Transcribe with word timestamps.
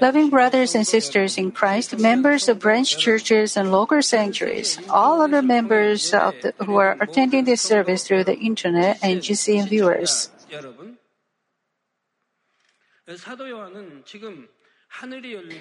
Loving 0.00 0.30
brothers 0.30 0.74
and 0.74 0.86
sisters 0.86 1.36
in 1.36 1.52
Christ, 1.52 1.98
members 1.98 2.48
of 2.48 2.58
branch 2.58 2.96
churches 2.96 3.56
and 3.56 3.70
local 3.70 4.00
sanctuaries, 4.00 4.78
all 4.88 5.20
other 5.20 5.42
members 5.42 6.14
of 6.14 6.34
the, 6.40 6.54
who 6.64 6.76
are 6.76 6.96
attending 7.00 7.44
this 7.44 7.60
service 7.60 8.06
through 8.06 8.24
the 8.24 8.36
internet 8.38 8.98
and 9.02 9.20
GCN 9.20 9.68
viewers. 9.68 10.30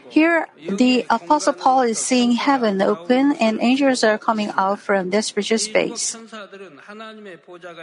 Here, 0.10 0.48
the 0.56 1.06
Apostle 1.10 1.54
Paul 1.54 1.82
is 1.82 2.00
seeing 2.00 2.34
heaven 2.34 2.82
open 2.82 3.34
and 3.34 3.60
angels 3.62 4.04
are 4.04 4.18
coming 4.18 4.52
out 4.56 4.80
from 4.80 5.10
the 5.10 5.22
spiritual 5.22 5.58
space. 5.58 6.16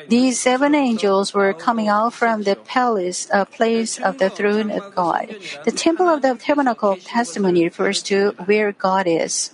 These 0.09 0.41
seven 0.41 0.75
angels 0.75 1.35
were 1.35 1.53
coming 1.53 1.89
out 1.89 2.15
from 2.15 2.45
the 2.45 2.57
palace, 2.57 3.29
uh, 3.31 3.45
place 3.45 3.99
of 3.99 4.17
the 4.17 4.31
throne 4.31 4.71
of 4.71 4.95
God. 4.95 5.37
The 5.65 5.73
temple 5.73 6.09
of 6.09 6.23
the 6.23 6.35
tabernacle 6.37 6.93
of 6.93 7.05
testimony 7.05 7.65
refers 7.65 8.03
to 8.05 8.33
where 8.47 8.73
God 8.73 9.07
is. 9.07 9.53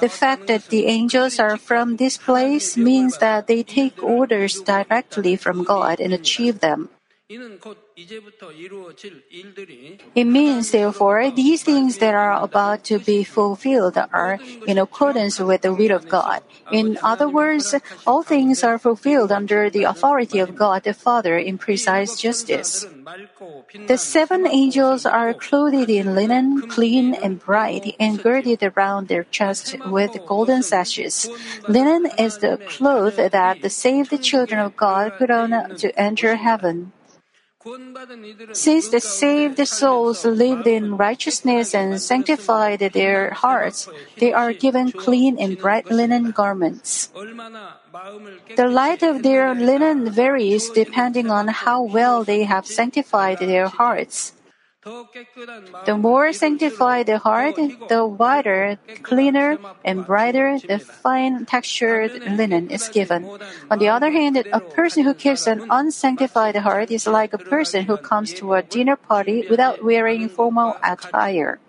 The 0.00 0.12
fact 0.12 0.46
that 0.46 0.68
the 0.68 0.86
angels 0.86 1.38
are 1.38 1.56
from 1.56 1.96
this 1.96 2.18
place 2.18 2.76
means 2.76 3.16
that 3.18 3.46
they 3.46 3.62
take 3.62 4.02
orders 4.02 4.60
directly 4.60 5.36
from 5.36 5.64
God 5.64 6.00
and 6.00 6.12
achieve 6.12 6.60
them. 6.60 6.90
It 10.16 10.24
means, 10.24 10.70
therefore, 10.72 11.30
these 11.30 11.62
things 11.62 11.98
that 11.98 12.12
are 12.12 12.42
about 12.42 12.82
to 12.90 12.98
be 12.98 13.22
fulfilled 13.22 13.96
are 14.12 14.40
in 14.66 14.78
accordance 14.78 15.38
with 15.38 15.62
the 15.62 15.72
will 15.72 15.94
of 15.94 16.08
God. 16.08 16.42
In 16.72 16.98
other 17.04 17.28
words, 17.28 17.72
all 18.04 18.24
things 18.24 18.64
are 18.64 18.78
fulfilled 18.78 19.30
under 19.30 19.70
the 19.70 19.84
authority 19.84 20.40
of 20.40 20.56
God 20.56 20.82
the 20.82 20.92
Father 20.92 21.38
in 21.38 21.56
precise 21.56 22.16
justice. 22.20 22.84
The 23.86 23.98
seven 23.98 24.44
angels 24.48 25.06
are 25.06 25.32
clothed 25.32 25.88
in 25.88 26.16
linen, 26.16 26.66
clean 26.66 27.14
and 27.14 27.38
bright, 27.38 27.94
and 28.00 28.20
girded 28.20 28.64
around 28.64 29.06
their 29.06 29.22
chests 29.22 29.76
with 29.86 30.18
golden 30.26 30.64
sashes. 30.64 31.30
Linen 31.68 32.10
is 32.18 32.38
the 32.38 32.58
cloth 32.66 33.16
that 33.16 33.62
the 33.62 33.70
saved 33.70 34.20
children 34.20 34.58
of 34.58 34.76
God 34.76 35.12
put 35.16 35.30
on 35.30 35.76
to 35.76 35.94
enter 35.94 36.34
heaven. 36.34 36.90
Since 38.52 38.88
the 38.88 39.00
saved 39.00 39.60
souls 39.68 40.24
lived 40.24 40.66
in 40.66 40.96
righteousness 40.96 41.74
and 41.74 42.00
sanctified 42.00 42.80
their 42.80 43.32
hearts, 43.32 43.86
they 44.16 44.32
are 44.32 44.54
given 44.54 44.92
clean 44.92 45.36
and 45.38 45.58
bright 45.58 45.90
linen 45.90 46.30
garments. 46.30 47.08
The 48.56 48.68
light 48.68 49.02
of 49.02 49.22
their 49.22 49.54
linen 49.54 50.08
varies 50.10 50.70
depending 50.70 51.30
on 51.30 51.48
how 51.48 51.82
well 51.82 52.24
they 52.24 52.44
have 52.44 52.64
sanctified 52.64 53.40
their 53.40 53.68
hearts. 53.68 54.32
The 54.82 55.98
more 55.98 56.32
sanctified 56.32 57.04
the 57.04 57.18
heart, 57.18 57.56
the 57.88 58.06
whiter, 58.06 58.78
cleaner, 59.02 59.58
and 59.84 60.06
brighter 60.06 60.58
the 60.58 60.78
fine 60.78 61.44
textured 61.44 62.24
linen 62.24 62.70
is 62.70 62.88
given. 62.88 63.28
On 63.70 63.78
the 63.78 63.88
other 63.88 64.10
hand, 64.10 64.42
a 64.50 64.60
person 64.60 65.04
who 65.04 65.12
keeps 65.12 65.46
an 65.46 65.66
unsanctified 65.68 66.56
heart 66.56 66.90
is 66.90 67.06
like 67.06 67.34
a 67.34 67.38
person 67.38 67.84
who 67.84 67.98
comes 67.98 68.32
to 68.40 68.54
a 68.54 68.62
dinner 68.62 68.96
party 68.96 69.44
without 69.50 69.84
wearing 69.84 70.30
formal 70.30 70.78
attire. 70.82 71.60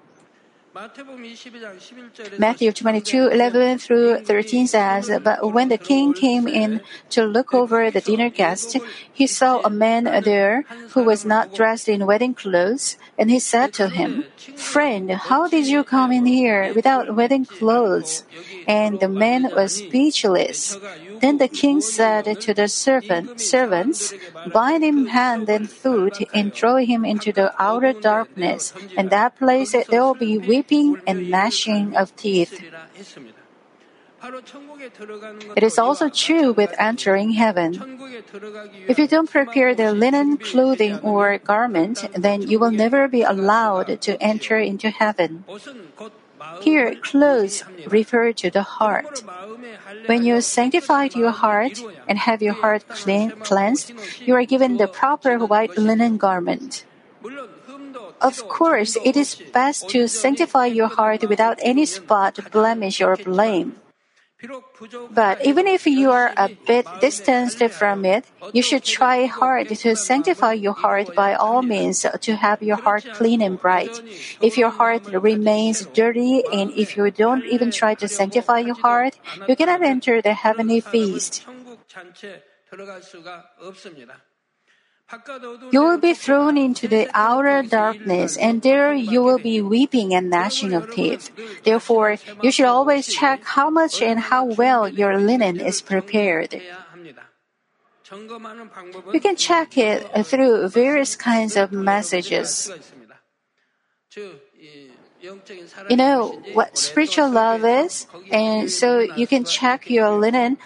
Matthew 2.38 2.72
22, 2.72 3.28
11 3.28 3.78
through 3.80 4.24
13 4.24 4.68
says, 4.68 5.12
But 5.22 5.52
when 5.52 5.68
the 5.68 5.78
king 5.78 6.14
came 6.14 6.48
in 6.48 6.80
to 7.10 7.24
look 7.26 7.54
over 7.54 7.92
the 7.92 8.00
dinner 8.00 8.30
guests, 8.30 8.78
he 9.12 9.28
saw 9.28 9.60
a 9.66 9.70
man 9.70 10.06
there 10.24 10.64
who 10.92 11.04
was 11.04 11.26
not 11.26 11.54
dressed 11.54 11.90
in 11.90 12.06
wedding 12.06 12.34
clothes, 12.34 12.98
and 13.18 13.30
he 13.30 13.40
said 13.40 13.74
to 13.74 13.90
him, 13.90 14.24
Friend, 14.56 15.12
how 15.12 15.48
did 15.48 15.68
you 15.68 15.84
come 15.84 16.12
in 16.14 16.26
here 16.26 16.74
without 16.74 17.16
wedding 17.16 17.46
clothes? 17.46 18.24
And 18.66 19.00
the 19.02 19.10
man 19.10 19.50
was 19.54 19.76
speechless. 19.76 20.78
Then 21.22 21.38
the 21.38 21.48
king 21.48 21.82
said 21.82 22.26
to 22.42 22.54
the 22.54 22.68
servant, 22.68 23.40
servants, 23.40 24.14
Bind 24.52 24.84
him 24.84 25.06
hand 25.08 25.48
and 25.50 25.70
foot 25.70 26.18
and 26.34 26.54
throw 26.54 26.78
him 26.78 27.06
into 27.06 27.32
the 27.32 27.54
outer 27.62 27.94
darkness, 27.94 28.74
and 28.98 29.10
that 29.10 29.38
place 29.38 29.72
there 29.72 30.04
will 30.04 30.16
be 30.16 30.38
weeping 30.38 30.98
and 31.06 31.30
gnashing 31.30 31.96
of 31.96 32.16
teeth. 32.16 32.60
It 35.56 35.64
is 35.64 35.80
also 35.80 36.10
true 36.10 36.54
with 36.54 36.74
entering 36.78 37.32
heaven. 37.32 37.74
If 38.88 39.00
you 39.00 39.08
don't 39.08 39.30
prepare 39.30 39.74
the 39.74 39.94
linen 39.94 40.38
clothing 40.38 41.00
or 41.00 41.38
garment, 41.40 42.06
then 42.14 42.44
you 42.44 42.60
will 42.60 42.72
never 42.72 43.08
be 43.08 43.24
allowed 43.24 44.02
to 44.02 44.22
enter 44.22 44.58
into 44.58 44.90
heaven. 44.90 45.44
Here, 46.62 46.96
clothes 46.96 47.64
refer 47.88 48.32
to 48.34 48.50
the 48.50 48.64
heart. 48.64 49.24
When 50.06 50.24
you 50.24 50.42
sanctify 50.42 51.10
your 51.16 51.32
heart 51.32 51.82
and 52.08 52.18
have 52.18 52.42
your 52.42 52.54
heart 52.54 52.88
clean, 52.88 53.32
cleansed, 53.42 53.94
you 54.26 54.36
are 54.36 54.46
given 54.46 54.78
the 54.78 54.88
proper 54.88 55.38
white 55.40 55.78
linen 55.78 56.18
garment. 56.18 56.86
Of 58.22 58.48
course, 58.48 58.98
it 59.04 59.18
is 59.18 59.36
best 59.54 59.90
to 59.90 60.08
sanctify 60.08 60.68
your 60.68 60.88
heart 60.88 61.28
without 61.28 61.60
any 61.62 61.86
spot, 61.86 62.38
blemish, 62.52 63.02
or 63.02 63.18
blame. 63.18 63.81
But 65.12 65.46
even 65.46 65.68
if 65.68 65.86
you 65.86 66.12
are 66.12 66.34
a 66.36 66.50
bit 66.66 66.88
distanced 67.00 67.64
from 67.70 68.06
it, 68.06 68.26
you 68.54 68.62
should 68.62 68.84
try 68.84 69.26
hard 69.26 69.70
to 69.70 69.96
sanctify 69.96 70.54
your 70.54 70.74
heart 70.74 71.16
by 71.16 71.36
all 71.36 71.62
means 71.62 72.06
to 72.06 72.36
have 72.36 72.64
your 72.64 72.78
heart 72.78 73.06
clean 73.14 73.42
and 73.42 73.60
bright. 73.60 74.02
If 74.42 74.58
your 74.58 74.70
heart 74.70 75.06
remains 75.08 75.86
dirty 75.94 76.44
and 76.52 76.72
if 76.72 76.98
you 76.98 77.10
don't 77.12 77.46
even 77.46 77.72
try 77.72 77.94
to 77.96 78.08
sanctify 78.08 78.60
your 78.60 78.76
heart, 78.76 79.20
you 79.48 79.56
cannot 79.56 79.84
enter 79.84 80.22
the 80.22 80.34
heavenly 80.34 80.82
feast. 80.82 81.46
You 85.72 85.84
will 85.84 85.98
be 85.98 86.14
thrown 86.14 86.58
into 86.58 86.88
the 86.88 87.10
outer 87.14 87.64
darkness, 87.64 88.38
and 88.38 88.62
there 88.62 88.94
you 88.94 89.22
will 89.22 89.40
be 89.40 89.62
weeping 89.62 90.14
and 90.14 90.30
gnashing 90.30 90.74
of 90.74 90.92
teeth. 90.92 91.32
Therefore, 91.64 92.18
you 92.42 92.52
should 92.52 92.66
always 92.66 93.08
check 93.08 93.44
how 93.44 93.70
much 93.70 94.02
and 94.02 94.20
how 94.20 94.46
well 94.46 94.88
your 94.88 95.18
linen 95.18 95.60
is 95.60 95.82
prepared. 95.82 96.62
You 98.12 99.20
can 99.22 99.36
check 99.36 99.78
it 99.78 100.08
through 100.26 100.68
various 100.70 101.16
kinds 101.16 101.56
of 101.56 101.72
messages. 101.72 102.72
You 105.90 105.96
know 105.96 106.42
what 106.54 106.78
spiritual 106.78 107.30
love 107.30 107.64
is, 107.64 108.08
and 108.32 108.72
so 108.72 109.00
you 109.00 109.28
can 109.28 109.46
check 109.46 109.90
your 109.90 110.10
linen 110.18 110.58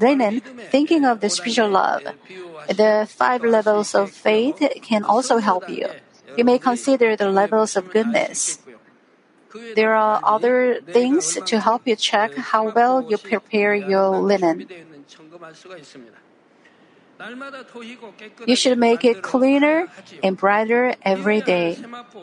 linen 0.00 0.42
uh, 0.44 0.62
thinking 0.70 1.04
of 1.04 1.20
the 1.20 1.30
spiritual 1.30 1.70
love. 1.70 2.02
The 2.68 3.08
five 3.08 3.42
levels 3.42 3.94
of 3.94 4.10
faith 4.10 4.62
can 4.82 5.04
also 5.04 5.38
help 5.38 5.68
you. 5.68 5.88
You 6.36 6.44
may 6.44 6.58
consider 6.58 7.16
the 7.16 7.30
levels 7.30 7.76
of 7.76 7.90
goodness. 7.90 8.58
There 9.74 9.94
are 9.94 10.20
other 10.22 10.80
things 10.82 11.38
to 11.46 11.60
help 11.60 11.82
you 11.86 11.96
check 11.96 12.34
how 12.36 12.70
well 12.70 13.04
you 13.08 13.16
prepare 13.16 13.74
your 13.74 14.18
linen. 14.20 14.68
You 18.46 18.54
should 18.54 18.78
make 18.78 19.04
it 19.04 19.22
cleaner 19.22 19.88
and 20.22 20.36
brighter 20.36 20.94
every 21.02 21.40
day. 21.40 21.76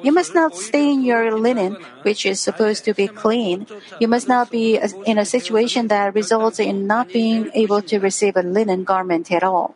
You 0.04 0.12
must 0.12 0.34
not 0.34 0.56
stain 0.56 1.04
your 1.04 1.38
linen, 1.38 1.78
which 2.04 2.26
is 2.26 2.40
supposed 2.40 2.86
to 2.86 2.94
be 2.94 3.08
clean. 3.08 3.68
You 4.00 4.08
must 4.08 4.28
not 4.28 4.50
be 4.50 4.80
in 5.06 5.18
a 5.18 5.26
situation 5.26 5.88
that 5.90 6.16
results 6.16 6.60
in 6.60 6.88
not 6.88 7.12
being 7.12 7.52
able 7.54 7.82
to 7.84 8.00
receive 8.00 8.36
a 8.38 8.42
linen 8.44 8.84
garment 8.84 9.32
at 9.32 9.44
all. 9.44 9.76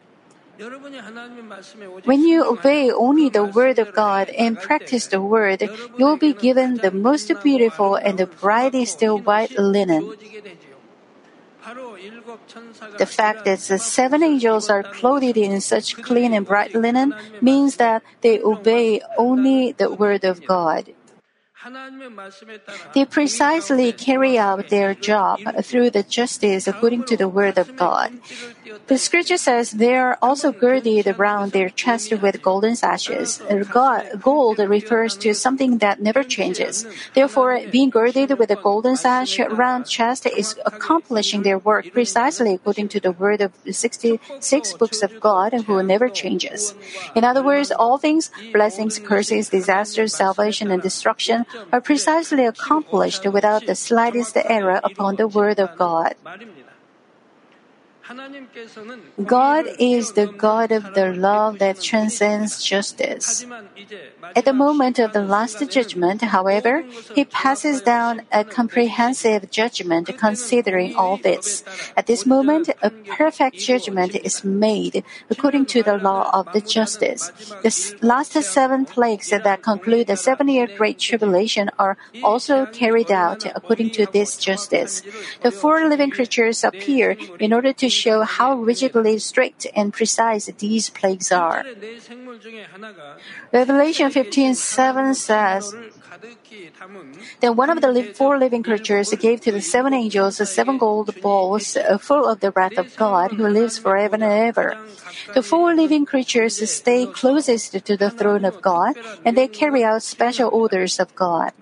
When 2.03 2.25
you 2.25 2.43
obey 2.43 2.91
only 2.91 3.29
the 3.29 3.45
word 3.45 3.79
of 3.79 3.93
God 3.93 4.29
and 4.29 4.59
practice 4.59 5.07
the 5.07 5.21
word, 5.21 5.61
you 5.97 6.05
will 6.05 6.17
be 6.17 6.33
given 6.33 6.75
the 6.75 6.91
most 6.91 7.31
beautiful 7.41 7.95
and 7.95 8.17
the 8.17 8.27
brightest 8.27 9.01
white 9.01 9.57
linen. 9.57 10.11
The 12.97 13.05
fact 13.05 13.45
that 13.45 13.59
the 13.59 13.77
seven 13.77 14.23
angels 14.23 14.69
are 14.69 14.83
clothed 14.83 15.37
in 15.37 15.59
such 15.61 15.95
clean 16.01 16.33
and 16.33 16.45
bright 16.45 16.73
linen 16.73 17.13
means 17.41 17.77
that 17.77 18.03
they 18.21 18.39
obey 18.41 19.01
only 19.17 19.73
the 19.73 19.91
word 19.91 20.23
of 20.23 20.45
God. 20.45 20.93
They 22.93 23.03
precisely 23.03 23.91
carry 23.91 24.37
out 24.37 24.69
their 24.69 24.95
job 24.95 25.39
through 25.63 25.89
the 25.89 26.03
justice 26.03 26.67
according 26.67 27.03
to 27.05 27.17
the 27.17 27.27
word 27.27 27.57
of 27.57 27.75
God. 27.75 28.13
The 28.87 28.97
scripture 28.97 29.35
says 29.35 29.71
they 29.71 29.95
are 29.95 30.17
also 30.21 30.53
girded 30.53 31.07
around 31.07 31.51
their 31.51 31.69
chest 31.69 32.13
with 32.13 32.41
golden 32.41 32.77
sashes. 32.77 33.41
Gold 34.21 34.59
refers 34.59 35.17
to 35.17 35.33
something 35.33 35.79
that 35.79 36.01
never 36.01 36.23
changes. 36.23 36.85
Therefore, 37.13 37.59
being 37.69 37.89
girded 37.89 38.39
with 38.39 38.51
a 38.51 38.55
golden 38.55 38.95
sash 38.95 39.37
around 39.39 39.83
chest 39.83 40.27
is 40.27 40.55
accomplishing 40.65 41.43
their 41.43 41.57
work 41.57 41.91
precisely 41.91 42.53
according 42.53 42.87
to 42.89 43.01
the 43.01 43.11
word 43.11 43.41
of 43.41 43.51
the 43.63 43.73
66 43.73 44.73
books 44.73 45.03
of 45.03 45.19
God 45.19 45.53
who 45.53 45.83
never 45.83 46.07
changes. 46.07 46.73
In 47.15 47.25
other 47.25 47.43
words, 47.43 47.71
all 47.71 47.97
things, 47.97 48.31
blessings, 48.53 48.97
curses, 48.97 49.49
disasters, 49.49 50.15
salvation, 50.15 50.71
and 50.71 50.81
destruction 50.81 51.45
are 51.71 51.81
precisely 51.81 52.45
accomplished 52.45 53.25
without 53.25 53.65
the 53.65 53.75
slightest 53.75 54.37
error 54.37 54.79
upon 54.83 55.15
the 55.15 55.27
word 55.27 55.59
of 55.59 55.75
God. 55.77 56.15
God 59.25 59.65
is 59.77 60.13
the 60.13 60.25
God 60.25 60.71
of 60.71 60.95
the 60.95 61.13
love 61.13 61.59
that 61.59 61.79
transcends 61.79 62.63
justice. 62.63 63.45
At 64.35 64.45
the 64.45 64.53
moment 64.53 64.97
of 64.97 65.13
the 65.13 65.21
last 65.21 65.61
judgment, 65.69 66.21
however, 66.21 66.83
He 67.13 67.25
passes 67.25 67.81
down 67.81 68.23
a 68.31 68.43
comprehensive 68.43 69.51
judgment 69.51 70.09
considering 70.17 70.95
all 70.95 71.17
this. 71.17 71.63
At 71.95 72.07
this 72.07 72.25
moment, 72.25 72.69
a 72.81 72.89
perfect 72.89 73.57
judgment 73.59 74.15
is 74.15 74.43
made 74.43 75.03
according 75.29 75.67
to 75.67 75.83
the 75.83 75.97
law 75.97 76.31
of 76.33 76.51
the 76.53 76.61
justice. 76.61 77.31
The 77.61 77.95
last 78.01 78.33
seven 78.41 78.85
plagues 78.85 79.29
that 79.29 79.61
conclude 79.61 80.07
the 80.07 80.17
seven 80.17 80.47
year 80.47 80.67
Great 80.67 80.97
Tribulation 80.97 81.69
are 81.77 81.97
also 82.23 82.65
carried 82.65 83.11
out 83.11 83.45
according 83.45 83.91
to 83.91 84.07
this 84.07 84.37
justice. 84.37 85.03
The 85.41 85.51
four 85.51 85.87
living 85.87 86.09
creatures 86.09 86.63
appear 86.63 87.15
in 87.39 87.53
order 87.53 87.73
to 87.73 87.98
show 88.03 88.23
how 88.23 88.49
rigidly 88.71 89.19
strict 89.19 89.67
and 89.75 89.93
precise 89.99 90.45
these 90.63 90.89
plagues 90.89 91.29
are. 91.31 91.65
Revelation 93.51 94.07
15:7 94.09 95.15
says, 95.15 95.75
then 97.39 97.55
one 97.55 97.69
of 97.69 97.81
the 97.81 98.13
four 98.15 98.37
living 98.37 98.63
creatures 98.63 99.13
gave 99.19 99.41
to 99.41 99.51
the 99.51 99.61
seven 99.61 99.93
angels 99.93 100.37
seven 100.49 100.77
gold 100.77 101.13
bowls 101.21 101.77
uh, 101.77 101.97
full 101.97 102.27
of 102.27 102.39
the 102.39 102.51
wrath 102.51 102.77
of 102.77 102.95
God 102.95 103.33
who 103.33 103.47
lives 103.47 103.77
forever 103.77 104.15
and 104.15 104.23
ever. 104.23 104.77
The 105.33 105.43
four 105.43 105.75
living 105.75 106.05
creatures 106.05 106.57
stay 106.69 107.05
closest 107.05 107.73
to 107.85 107.97
the 107.97 108.09
throne 108.09 108.45
of 108.45 108.61
God 108.61 108.95
and 109.25 109.37
they 109.37 109.47
carry 109.47 109.83
out 109.83 110.03
special 110.03 110.49
orders 110.51 110.99
of 110.99 111.13
God. 111.15 111.53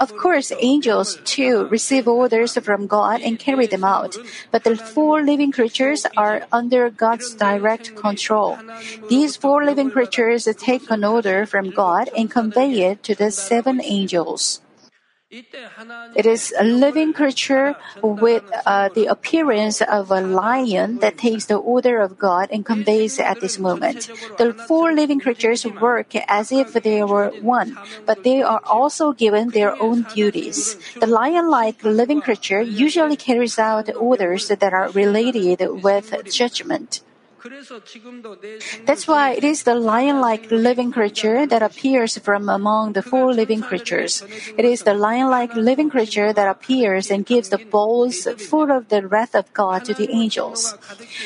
Of 0.00 0.16
course, 0.16 0.52
angels 0.60 1.18
too 1.24 1.66
receive 1.70 2.08
orders 2.08 2.56
from 2.58 2.86
God 2.86 3.20
and 3.20 3.38
carry 3.38 3.66
them 3.66 3.84
out, 3.84 4.16
but 4.50 4.64
the 4.64 4.76
four 4.76 5.22
living 5.22 5.52
creatures 5.52 6.06
are 6.16 6.46
under 6.52 6.90
God's 6.90 7.34
direct 7.34 7.94
control. 7.96 8.58
These 9.08 9.36
four 9.36 9.64
living 9.64 9.90
creatures 9.90 10.48
take 10.58 10.90
an 10.90 11.04
order 11.04 11.46
from 11.46 11.70
God 11.70 12.10
and 12.16 12.30
convey 12.30 12.90
it 12.90 13.02
to 13.04 13.14
the 13.14 13.21
seven 13.30 13.80
angels. 13.82 14.60
It 16.14 16.26
is 16.26 16.52
a 16.58 16.62
living 16.62 17.14
creature 17.14 17.74
with 18.02 18.44
uh, 18.66 18.90
the 18.92 19.06
appearance 19.06 19.80
of 19.80 20.10
a 20.10 20.20
lion 20.20 20.98
that 20.98 21.16
takes 21.16 21.46
the 21.46 21.56
order 21.56 22.02
of 22.02 22.18
God 22.18 22.50
and 22.52 22.66
conveys 22.66 23.18
at 23.18 23.40
this 23.40 23.58
moment. 23.58 24.10
The 24.36 24.52
four 24.52 24.92
living 24.92 25.20
creatures 25.20 25.64
work 25.64 26.14
as 26.28 26.52
if 26.52 26.74
they 26.74 27.02
were 27.02 27.30
one, 27.40 27.78
but 28.04 28.24
they 28.24 28.42
are 28.42 28.60
also 28.66 29.12
given 29.12 29.48
their 29.48 29.72
own 29.80 30.02
duties. 30.14 30.76
The 31.00 31.06
lion 31.06 31.48
like 31.48 31.82
living 31.82 32.20
creature 32.20 32.60
usually 32.60 33.16
carries 33.16 33.58
out 33.58 33.88
orders 33.96 34.48
that 34.48 34.62
are 34.62 34.90
related 34.90 35.64
with 35.82 36.12
judgment. 36.30 37.00
That's 38.86 39.08
why 39.08 39.32
it 39.32 39.44
is 39.44 39.64
the 39.64 39.74
lion 39.74 40.20
like 40.20 40.50
living 40.50 40.92
creature 40.92 41.46
that 41.46 41.62
appears 41.62 42.18
from 42.18 42.48
among 42.48 42.92
the 42.92 43.02
four 43.02 43.34
living 43.34 43.62
creatures. 43.62 44.22
It 44.56 44.64
is 44.64 44.82
the 44.82 44.94
lion 44.94 45.28
like 45.28 45.54
living 45.54 45.90
creature 45.90 46.32
that 46.32 46.48
appears 46.48 47.10
and 47.10 47.26
gives 47.26 47.48
the 47.48 47.58
bowls 47.58 48.28
full 48.38 48.70
of 48.70 48.88
the 48.88 49.06
wrath 49.06 49.34
of 49.34 49.52
God 49.52 49.84
to 49.86 49.94
the 49.94 50.10
angels. 50.10 50.76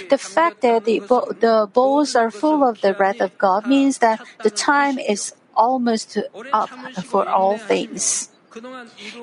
The 0.09 0.19
fact 0.19 0.63
that 0.63 0.85
the, 0.85 1.01
the 1.01 1.69
bowls 1.73 2.17
are 2.17 2.31
full 2.31 2.65
of 2.65 2.81
the 2.81 2.95
wrath 2.95 3.21
of 3.21 3.37
God 3.37 3.67
means 3.67 3.99
that 3.99 4.21
the 4.43 4.51
time 4.51 4.99
is 4.99 5.35
almost 5.55 6.19
up 6.53 6.71
for 7.05 7.29
all 7.29 7.59
things. 7.59 8.31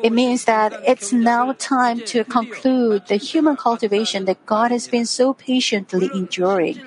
It 0.03 0.11
means 0.11 0.45
that 0.45 0.73
it's 0.85 1.11
now 1.13 1.53
time 1.53 1.99
to 2.13 2.23
conclude 2.23 3.07
the 3.07 3.15
human 3.17 3.55
cultivation 3.55 4.25
that 4.25 4.45
God 4.45 4.71
has 4.71 4.87
been 4.87 5.05
so 5.05 5.33
patiently 5.33 6.09
enduring. 6.13 6.81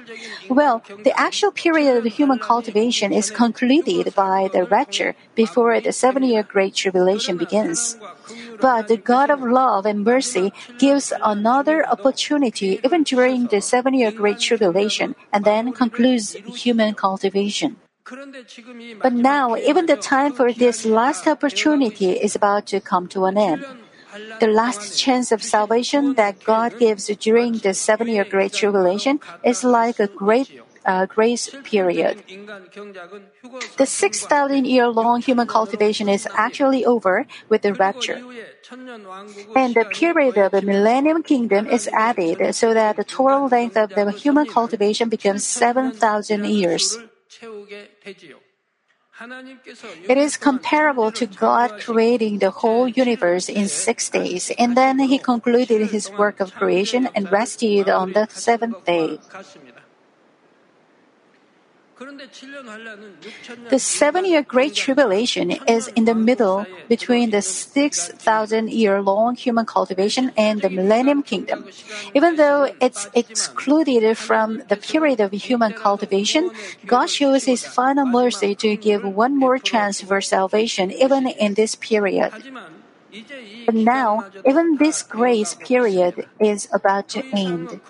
Well, 0.48 0.82
the 1.02 1.18
actual 1.18 1.50
period 1.50 1.96
of 1.96 2.04
human 2.12 2.38
cultivation 2.38 3.12
is 3.12 3.30
concluded 3.30 4.14
by 4.14 4.48
the 4.52 4.64
rapture 4.64 5.14
before 5.34 5.80
the 5.80 5.92
seven 5.92 6.22
year 6.22 6.42
Great 6.42 6.74
Tribulation 6.74 7.36
begins. 7.36 7.96
But 8.60 8.88
the 8.88 8.96
God 8.96 9.30
of 9.30 9.42
love 9.42 9.86
and 9.86 10.04
mercy 10.04 10.52
gives 10.78 11.12
another 11.22 11.86
opportunity 11.86 12.80
even 12.84 13.02
during 13.02 13.46
the 13.46 13.60
seven 13.60 13.94
year 13.94 14.10
Great 14.10 14.40
Tribulation 14.40 15.14
and 15.32 15.44
then 15.44 15.72
concludes 15.72 16.34
human 16.46 16.94
cultivation. 16.94 17.76
But 19.02 19.12
now, 19.12 19.56
even 19.56 19.86
the 19.86 19.96
time 19.96 20.32
for 20.32 20.52
this 20.52 20.84
last 20.84 21.26
opportunity 21.26 22.12
is 22.12 22.36
about 22.36 22.66
to 22.66 22.80
come 22.80 23.08
to 23.08 23.24
an 23.24 23.36
end. 23.36 23.64
The 24.40 24.46
last 24.46 24.98
chance 24.98 25.32
of 25.32 25.42
salvation 25.42 26.14
that 26.14 26.44
God 26.44 26.78
gives 26.78 27.06
during 27.18 27.58
the 27.58 27.74
seven 27.74 28.08
year 28.08 28.24
Great 28.24 28.52
Tribulation 28.52 29.20
is 29.44 29.64
like 29.64 29.98
a 29.98 30.06
great 30.06 30.50
uh, 30.86 31.04
grace 31.06 31.50
period. 31.64 32.22
The 33.76 33.86
6,000 33.86 34.64
year 34.64 34.88
long 34.88 35.20
human 35.20 35.48
cultivation 35.48 36.08
is 36.08 36.28
actually 36.34 36.84
over 36.84 37.26
with 37.48 37.62
the 37.62 37.74
rapture. 37.74 38.22
And 39.56 39.74
the 39.74 39.84
period 39.90 40.38
of 40.38 40.52
the 40.52 40.62
millennium 40.62 41.22
kingdom 41.22 41.66
is 41.66 41.88
added 41.88 42.54
so 42.54 42.72
that 42.72 42.96
the 42.96 43.04
total 43.04 43.48
length 43.48 43.76
of 43.76 43.90
the 43.90 44.12
human 44.12 44.46
cultivation 44.46 45.08
becomes 45.08 45.44
7,000 45.44 46.44
years. 46.44 46.98
It 50.08 50.18
is 50.18 50.36
comparable 50.36 51.10
to 51.12 51.26
God 51.26 51.80
creating 51.80 52.38
the 52.38 52.50
whole 52.50 52.86
universe 52.86 53.48
in 53.48 53.66
six 53.68 54.10
days, 54.10 54.52
and 54.58 54.76
then 54.76 54.98
He 54.98 55.18
concluded 55.18 55.88
His 55.88 56.10
work 56.12 56.40
of 56.40 56.52
creation 56.54 57.08
and 57.14 57.32
rested 57.32 57.88
on 57.88 58.12
the 58.12 58.28
seventh 58.28 58.84
day. 58.84 59.18
The 61.98 63.78
seven 63.78 64.26
year 64.26 64.42
Great 64.42 64.74
Tribulation 64.74 65.50
is 65.66 65.88
in 65.88 66.04
the 66.04 66.14
middle 66.14 66.66
between 66.88 67.30
the 67.30 67.40
6,000 67.40 68.68
year 68.70 69.00
long 69.00 69.34
human 69.34 69.64
cultivation 69.64 70.30
and 70.36 70.60
the 70.60 70.68
Millennium 70.68 71.22
Kingdom. 71.22 71.64
Even 72.12 72.36
though 72.36 72.68
it's 72.82 73.08
excluded 73.14 74.18
from 74.18 74.62
the 74.68 74.76
period 74.76 75.20
of 75.20 75.32
human 75.32 75.72
cultivation, 75.72 76.50
God 76.84 77.08
shows 77.08 77.44
His 77.44 77.64
final 77.64 78.04
mercy 78.04 78.54
to 78.56 78.76
give 78.76 79.02
one 79.02 79.34
more 79.34 79.56
chance 79.58 80.02
for 80.02 80.20
salvation 80.20 80.92
even 80.92 81.26
in 81.26 81.54
this 81.54 81.74
period. 81.76 82.30
But 83.66 83.74
now, 83.74 84.24
even 84.46 84.76
this 84.76 85.02
grace 85.02 85.54
period 85.54 86.26
is 86.40 86.68
about 86.72 87.08
to 87.10 87.24
end. 87.32 87.80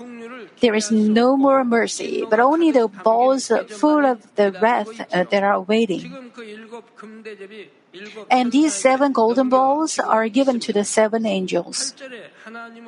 There 0.61 0.75
is 0.75 0.91
no 0.91 1.37
more 1.37 1.65
mercy, 1.65 2.25
but 2.29 2.41
only 2.41 2.71
the 2.71 2.89
bowls 2.89 3.53
full 3.69 4.05
of 4.05 4.35
the 4.37 4.53
wrath 4.53 5.01
uh, 5.13 5.25
that 5.25 5.43
are 5.43 5.61
waiting. 5.61 6.33
And 8.31 8.53
these 8.53 8.75
seven 8.75 9.13
golden 9.13 9.49
bowls 9.49 9.99
are 9.99 10.29
given 10.29 10.61
to 10.61 10.73
the 10.73 10.85
seven 10.85 11.25
angels. 11.27 11.95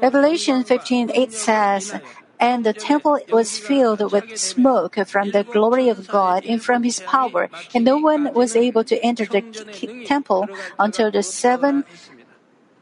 Revelation 0.02 0.64
15:8 0.64 1.32
says, 1.32 1.94
and 2.40 2.64
the 2.64 2.72
temple 2.72 3.18
was 3.30 3.58
filled 3.58 4.12
with 4.12 4.38
smoke 4.38 4.94
from 5.06 5.30
the 5.30 5.42
glory 5.42 5.88
of 5.88 6.06
God 6.06 6.46
and 6.46 6.62
from 6.62 6.82
his 6.84 7.00
power, 7.00 7.50
and 7.74 7.84
no 7.84 7.98
one 7.98 8.32
was 8.32 8.54
able 8.54 8.84
to 8.84 8.96
enter 9.02 9.26
the 9.26 9.42
temple 10.06 10.46
until 10.78 11.10
the 11.10 11.22
seven 11.22 11.84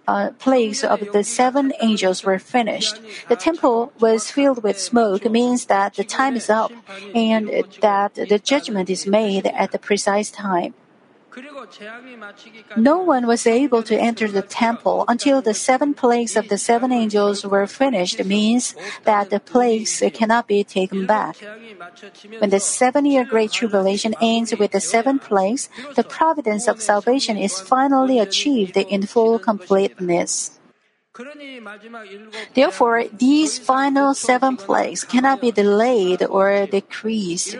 uh, 0.07 0.31
plagues 0.39 0.85
of 0.85 1.01
the 1.13 1.25
seven 1.25 1.73
angels 1.81 2.25
were 2.25 2.39
finished. 2.39 3.01
The 3.29 3.37
temple 3.37 3.93
was 4.01 4.31
filled 4.31 4.63
with 4.63 4.79
smoke 4.79 5.25
means 5.31 5.67
that 5.67 5.95
the 5.95 6.05
time 6.05 6.37
is 6.37 6.49
up 6.49 6.73
and 7.15 7.49
that 7.81 8.15
the 8.15 8.41
judgment 8.43 8.91
is 8.91 9.07
made 9.07 9.47
at 9.47 9.73
the 9.73 9.79
precise 9.79 10.31
time. 10.31 10.75
No 12.77 12.99
one 12.99 13.27
was 13.27 13.47
able 13.47 13.83
to 13.83 13.95
enter 13.95 14.29
the 14.29 14.43
temple 14.43 15.05
until 15.07 15.43
the 15.43 15.53
seven 15.53 15.93
plagues 15.93 16.35
of 16.35 16.49
the 16.49 16.57
seven 16.57 16.93
angels 16.93 17.45
were 17.45 17.67
finished 17.67 18.25
means 18.25 18.75
that 19.05 19.29
the 19.29 19.41
plagues 19.41 20.03
cannot 20.15 20.47
be 20.47 20.65
taken 20.65 21.05
back. 21.05 21.37
When 22.39 22.51
the 22.51 22.61
seven 22.61 23.05
year 23.05 23.25
Great 23.25 23.53
Tribulation 23.53 24.15
ends 24.21 24.55
with 24.57 24.73
the 24.73 24.81
seven 24.81 25.19
plagues, 25.19 25.69
the 25.95 26.05
providence 26.05 26.69
of 26.69 26.81
salvation 26.81 27.37
is 27.37 27.61
finally 27.61 28.19
achieved 28.19 28.77
in 28.77 29.05
full 29.07 29.39
completeness. 29.39 30.56
Therefore, 32.55 33.05
these 33.13 33.59
final 33.59 34.15
seven 34.15 34.57
plagues 34.57 35.05
cannot 35.05 35.41
be 35.41 35.51
delayed 35.51 36.23
or 36.25 36.67
decreased. 36.67 37.57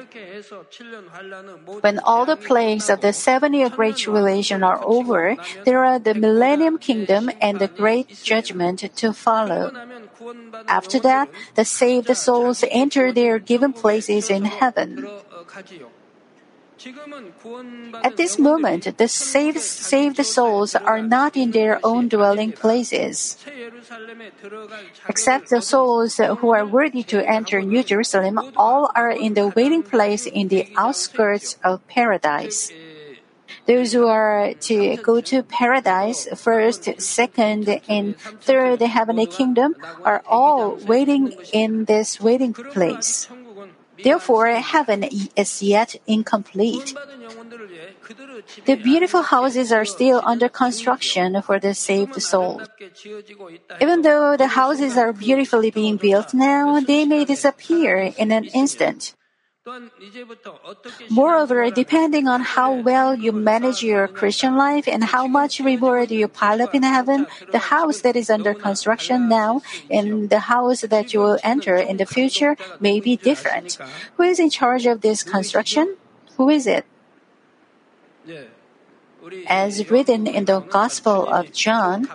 When 1.81 1.99
all 2.01 2.27
the 2.27 2.37
plagues 2.37 2.91
of 2.91 3.01
the 3.01 3.13
seven 3.13 3.55
year 3.55 3.71
Great 3.71 3.97
Tribulation 3.97 4.63
are 4.63 4.81
over, 4.85 5.37
there 5.65 5.85
are 5.85 5.99
the 5.99 6.15
Millennium 6.15 6.79
Kingdom 6.79 7.31
and 7.41 7.59
the 7.59 7.69
Great 7.69 8.09
Judgment 8.23 8.85
to 8.97 9.13
follow. 9.13 9.73
After 10.69 10.99
that, 11.01 11.29
the 11.55 11.65
saved 11.65 12.15
souls 12.17 12.65
enter 12.71 13.13
their 13.13 13.39
given 13.39 13.73
places 13.73 14.31
in 14.31 14.45
heaven. 14.45 15.07
At 18.05 18.17
this 18.17 18.39
moment, 18.39 18.99
the 18.99 19.09
saved, 19.09 19.61
saved 19.61 20.25
souls 20.25 20.75
are 20.75 21.01
not 21.01 21.37
in 21.37 21.51
their 21.51 21.81
own 21.83 22.09
dwelling 22.09 22.53
places. 22.53 23.39
Except 25.09 25.49
the 25.49 25.63
souls 25.63 26.17
who 26.17 26.51
are 26.51 26.67
worthy 26.67 27.03
to 27.05 27.27
enter 27.27 27.63
New 27.63 27.83
Jerusalem, 27.83 28.39
all 28.57 28.91
are 28.95 29.11
in 29.11 29.35
the 29.35 29.49
waiting 29.49 29.83
place 29.83 30.27
in 30.27 30.49
the 30.49 30.69
outskirts 30.77 31.57
of 31.65 31.87
paradise. 31.89 32.71
Those 33.67 33.93
who 33.93 34.07
are 34.07 34.55
to 34.71 34.97
go 34.97 35.21
to 35.23 35.43
paradise, 35.43 36.29
first, 36.37 37.01
second, 37.01 37.69
and 37.89 38.17
third 38.41 38.81
heavenly 38.83 39.27
kingdom, 39.27 39.75
are 40.05 40.23
all 40.27 40.77
waiting 40.87 41.35
in 41.53 41.87
this 41.87 42.21
waiting 42.21 42.53
place. 42.53 43.29
Therefore, 44.03 44.47
heaven 44.47 45.05
is 45.35 45.63
yet 45.63 45.97
incomplete. 46.07 46.95
The 48.65 48.77
beautiful 48.77 49.23
houses 49.23 49.73
are 49.73 49.85
still 49.85 50.23
under 50.25 50.49
construction 50.49 51.41
for 51.43 51.59
the 51.59 51.75
saved 51.75 52.21
souls. 52.23 52.63
Even 53.81 54.03
though 54.03 54.37
the 54.37 54.49
houses 54.49 54.97
are 54.97 55.13
beautifully 55.13 55.71
being 55.71 55.97
built 55.97 56.35
now, 56.35 56.79
they 56.81 57.05
may 57.05 57.25
disappear 57.25 58.13
in 58.17 58.31
an 58.31 58.45
instant. 58.53 59.16
Moreover, 61.11 61.71
depending 61.71 62.29
on 62.29 62.41
how 62.41 62.73
well 62.73 63.15
you 63.17 63.33
manage 63.33 63.83
your 63.83 64.07
Christian 64.07 64.57
life 64.57 64.87
and 64.87 65.03
how 65.03 65.27
much 65.27 65.59
reward 65.59 66.11
you 66.11 66.29
pile 66.29 66.63
up 66.63 66.75
in 66.75 66.85
heaven, 66.85 67.27
the 67.51 67.59
house 67.59 68.01
that 68.03 68.15
is 68.15 68.31
under 68.31 68.55
construction 68.55 69.29
now 69.29 69.63
and 69.91 70.31
the 70.31 70.47
house 70.47 70.83
that 70.83 71.13
you 71.13 71.21
will 71.21 71.39
enter 71.43 71.77
in 71.77 71.97
the 71.97 72.07
future 72.07 72.57
may 72.79 73.01
be 73.01 73.17
different. 73.17 73.79
Who 74.17 74.23
is 74.23 74.39
in 74.39 74.51
charge 74.51 74.87
of 74.87 75.01
this 75.01 75.25
construction? 75.25 75.97
Who 76.37 76.49
is 76.49 76.67
it? 76.67 76.87
As 79.49 79.91
written 79.91 80.29
in 80.29 80.45
the 80.45 80.61
Gospel 80.61 81.27
of 81.27 81.53
John, 81.53 82.09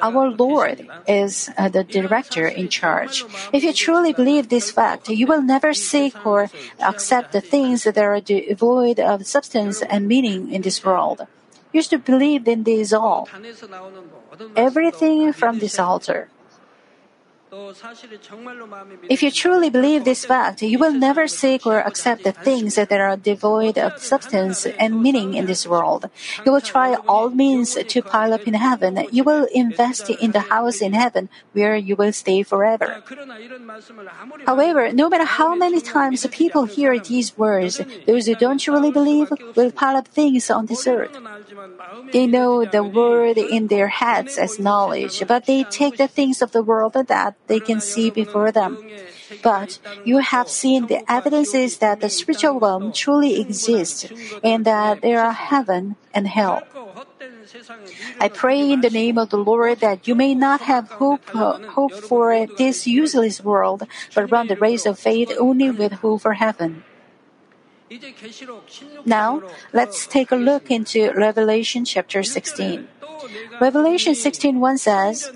our 0.00 0.30
Lord 0.30 0.86
is 1.06 1.50
uh, 1.56 1.68
the 1.68 1.84
director 1.84 2.46
in 2.46 2.68
charge. 2.68 3.24
If 3.52 3.62
you 3.62 3.72
truly 3.72 4.12
believe 4.12 4.48
this 4.48 4.70
fact, 4.70 5.08
you 5.08 5.26
will 5.26 5.42
never 5.42 5.74
seek 5.74 6.14
or 6.26 6.50
accept 6.80 7.32
the 7.32 7.40
things 7.40 7.84
that 7.84 7.98
are 7.98 8.20
devoid 8.20 9.00
of 9.00 9.26
substance 9.26 9.82
and 9.82 10.08
meaning 10.08 10.52
in 10.52 10.62
this 10.62 10.84
world. 10.84 11.26
You 11.72 11.82
should 11.82 12.04
believe 12.04 12.46
in 12.46 12.62
this 12.62 12.92
all. 12.92 13.28
Everything 14.56 15.32
from 15.32 15.58
this 15.58 15.78
altar. 15.78 16.28
If 19.08 19.22
you 19.22 19.30
truly 19.30 19.70
believe 19.70 20.04
this 20.04 20.24
fact, 20.24 20.62
you 20.62 20.78
will 20.78 20.92
never 20.92 21.28
seek 21.28 21.66
or 21.66 21.78
accept 21.80 22.24
the 22.24 22.32
things 22.32 22.74
that 22.74 22.90
are 22.92 23.16
devoid 23.16 23.78
of 23.78 23.98
substance 23.98 24.66
and 24.66 25.02
meaning 25.02 25.34
in 25.34 25.46
this 25.46 25.66
world. 25.66 26.10
You 26.44 26.52
will 26.52 26.60
try 26.60 26.94
all 27.06 27.30
means 27.30 27.74
to 27.74 28.02
pile 28.02 28.32
up 28.32 28.46
in 28.46 28.54
heaven. 28.54 29.06
You 29.12 29.24
will 29.24 29.46
invest 29.52 30.10
in 30.10 30.32
the 30.32 30.50
house 30.50 30.80
in 30.80 30.94
heaven 30.94 31.28
where 31.52 31.76
you 31.76 31.96
will 31.96 32.12
stay 32.12 32.42
forever. 32.42 33.02
However, 34.46 34.92
no 34.92 35.08
matter 35.08 35.24
how 35.24 35.54
many 35.54 35.80
times 35.80 36.26
people 36.32 36.64
hear 36.64 36.98
these 36.98 37.36
words, 37.38 37.80
those 38.06 38.26
who 38.26 38.34
don't 38.34 38.58
truly 38.58 38.90
believe 38.90 39.32
will 39.54 39.70
pile 39.70 39.96
up 39.96 40.08
things 40.08 40.50
on 40.50 40.66
this 40.66 40.86
earth. 40.86 41.16
They 42.12 42.26
know 42.26 42.64
the 42.64 42.82
word 42.84 43.38
in 43.38 43.68
their 43.68 43.88
heads 43.88 44.38
as 44.38 44.58
knowledge, 44.58 45.22
but 45.26 45.46
they 45.46 45.64
take 45.64 45.96
the 45.96 46.08
things 46.08 46.42
of 46.42 46.52
the 46.52 46.62
world 46.62 46.94
that 46.94 47.34
they 47.46 47.60
can 47.60 47.80
see 47.80 48.10
before 48.10 48.52
them. 48.52 48.78
But 49.42 49.78
you 50.04 50.18
have 50.18 50.48
seen 50.48 50.86
the 50.86 51.00
evidences 51.10 51.78
that 51.78 52.00
the 52.00 52.08
spiritual 52.08 52.60
realm 52.60 52.92
truly 52.92 53.40
exists 53.40 54.06
and 54.42 54.64
that 54.64 55.02
there 55.02 55.20
are 55.20 55.32
heaven 55.32 55.96
and 56.12 56.28
hell. 56.28 56.66
I 58.20 58.28
pray 58.28 58.70
in 58.70 58.80
the 58.80 58.90
name 58.90 59.18
of 59.18 59.30
the 59.30 59.38
Lord 59.38 59.80
that 59.80 60.06
you 60.08 60.14
may 60.14 60.34
not 60.34 60.62
have 60.62 60.88
hope, 60.88 61.22
uh, 61.34 61.58
hope 61.68 61.92
for 61.92 62.46
this 62.56 62.86
useless 62.86 63.42
world, 63.42 63.84
but 64.14 64.30
run 64.30 64.46
the 64.46 64.56
race 64.56 64.86
of 64.86 64.98
faith 64.98 65.32
only 65.38 65.70
with 65.70 65.92
hope 65.92 66.22
for 66.22 66.34
heaven. 66.34 66.84
Now, 69.04 69.42
let's 69.72 70.06
take 70.06 70.32
a 70.32 70.36
look 70.36 70.70
into 70.70 71.12
Revelation 71.12 71.84
chapter 71.84 72.22
16. 72.22 72.88
Revelation 73.60 74.14
16:1 74.14 74.78
says, 74.78 75.30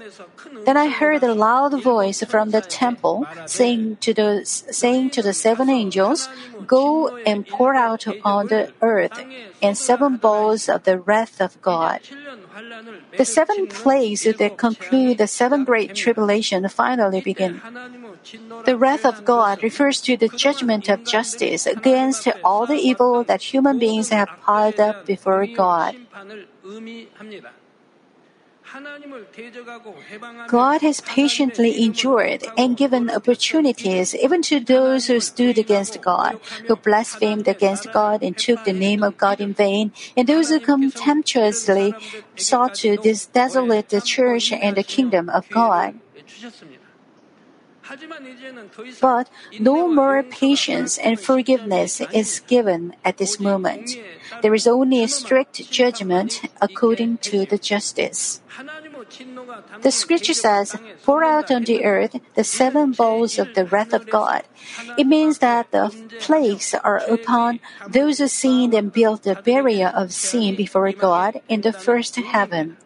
Then 0.65 0.77
I 0.77 0.89
heard 0.89 1.23
a 1.23 1.35
loud 1.35 1.83
voice 1.83 2.25
from 2.25 2.51
the 2.51 2.61
temple 2.61 3.27
saying 3.47 3.99
to 4.01 4.13
the 4.13 4.45
saying 4.45 5.11
to 5.11 5.23
the 5.23 5.33
seven 5.33 5.69
angels, 5.71 6.29
Go 6.67 7.17
and 7.25 7.47
pour 7.47 7.75
out 7.75 8.05
on 8.25 8.49
the 8.49 8.73
earth 8.83 9.17
in 9.61 9.75
seven 9.75 10.17
bowls 10.17 10.69
of 10.69 10.85
the 10.85 10.99
wrath 10.99 11.41
of 11.41 11.61
God. 11.63 12.01
The 13.17 13.25
seven 13.25 13.67
plagues 13.69 14.25
that 14.25 14.59
conclude 14.59 15.19
the 15.19 15.27
seven 15.27 15.65
great 15.65 15.95
tribulation 15.95 16.69
finally 16.69 17.21
begin. 17.21 17.61
The 18.65 18.77
wrath 18.77 19.05
of 19.05 19.25
God 19.25 19.63
refers 19.63 20.01
to 20.03 20.17
the 20.17 20.29
judgment 20.29 20.89
of 20.89 21.05
justice 21.05 21.67
against 21.67 22.29
all 22.45 22.67
the 22.67 22.77
evil 22.77 23.25
that 23.25 23.55
human 23.55 23.79
beings 23.79 24.11
have 24.11 24.29
piled 24.41 24.81
up 24.81 25.07
before 25.07 25.47
God. 25.47 25.97
God 30.49 30.83
has 30.83 31.01
patiently 31.01 31.83
endured 31.83 32.45
and 32.57 32.77
given 32.77 33.09
opportunities 33.11 34.15
even 34.15 34.43
to 34.43 34.61
those 34.61 35.07
who 35.07 35.21
stood 35.21 35.57
against 35.57 36.01
God, 36.03 36.39
who 36.67 36.77
blasphemed 36.77 37.49
against 37.49 37.91
God 37.93 38.23
and 38.23 38.37
took 38.37 38.65
the 38.65 38.75
name 38.75 39.03
of 39.03 39.17
God 39.17 39.41
in 39.41 39.55
vain, 39.55 39.93
and 40.17 40.29
those 40.29 40.51
who 40.51 40.61
contemptuously 40.61 41.95
sought 42.37 42.75
to 42.77 42.97
desolate 43.33 43.89
the 43.89 44.03
church 44.03 44.53
and 44.53 44.77
the 44.77 44.85
kingdom 44.85 45.31
of 45.31 45.49
God. 45.49 45.95
But 49.01 49.31
no 49.59 49.89
more 49.89 50.23
patience 50.23 50.99
and 50.99 51.19
forgiveness 51.19 52.01
is 52.13 52.41
given 52.41 52.95
at 53.05 53.17
this 53.17 53.41
moment. 53.41 53.97
There 54.43 54.55
is 54.55 54.67
only 54.67 55.03
a 55.03 55.09
strict 55.09 55.71
judgment 55.71 56.43
according 56.61 57.19
to 57.29 57.47
the 57.47 57.59
justice. 57.59 58.41
The 59.81 59.91
scripture 59.91 60.35
says, 60.35 60.77
Pour 61.03 61.25
out 61.25 61.51
on 61.51 61.65
the 61.65 61.85
earth 61.85 62.21
the 62.35 62.45
seven 62.45 62.93
bowls 62.93 63.39
of 63.39 63.55
the 63.55 63.65
wrath 63.65 63.93
of 63.93 64.11
God. 64.11 64.43
It 64.97 65.07
means 65.07 65.39
that 65.39 65.71
the 65.71 65.95
plagues 66.21 66.75
are 66.75 66.99
upon 67.09 67.61
those 67.89 68.19
who 68.19 68.29
sinned 68.29 68.75
and 68.75 68.93
built 68.93 69.23
the 69.23 69.37
barrier 69.37 69.89
of 69.89 70.13
sin 70.13 70.57
before 70.57 70.93
God 70.93 71.41
in 71.49 71.63
the 71.63 71.73
first 71.73 72.17
heaven. 72.17 72.77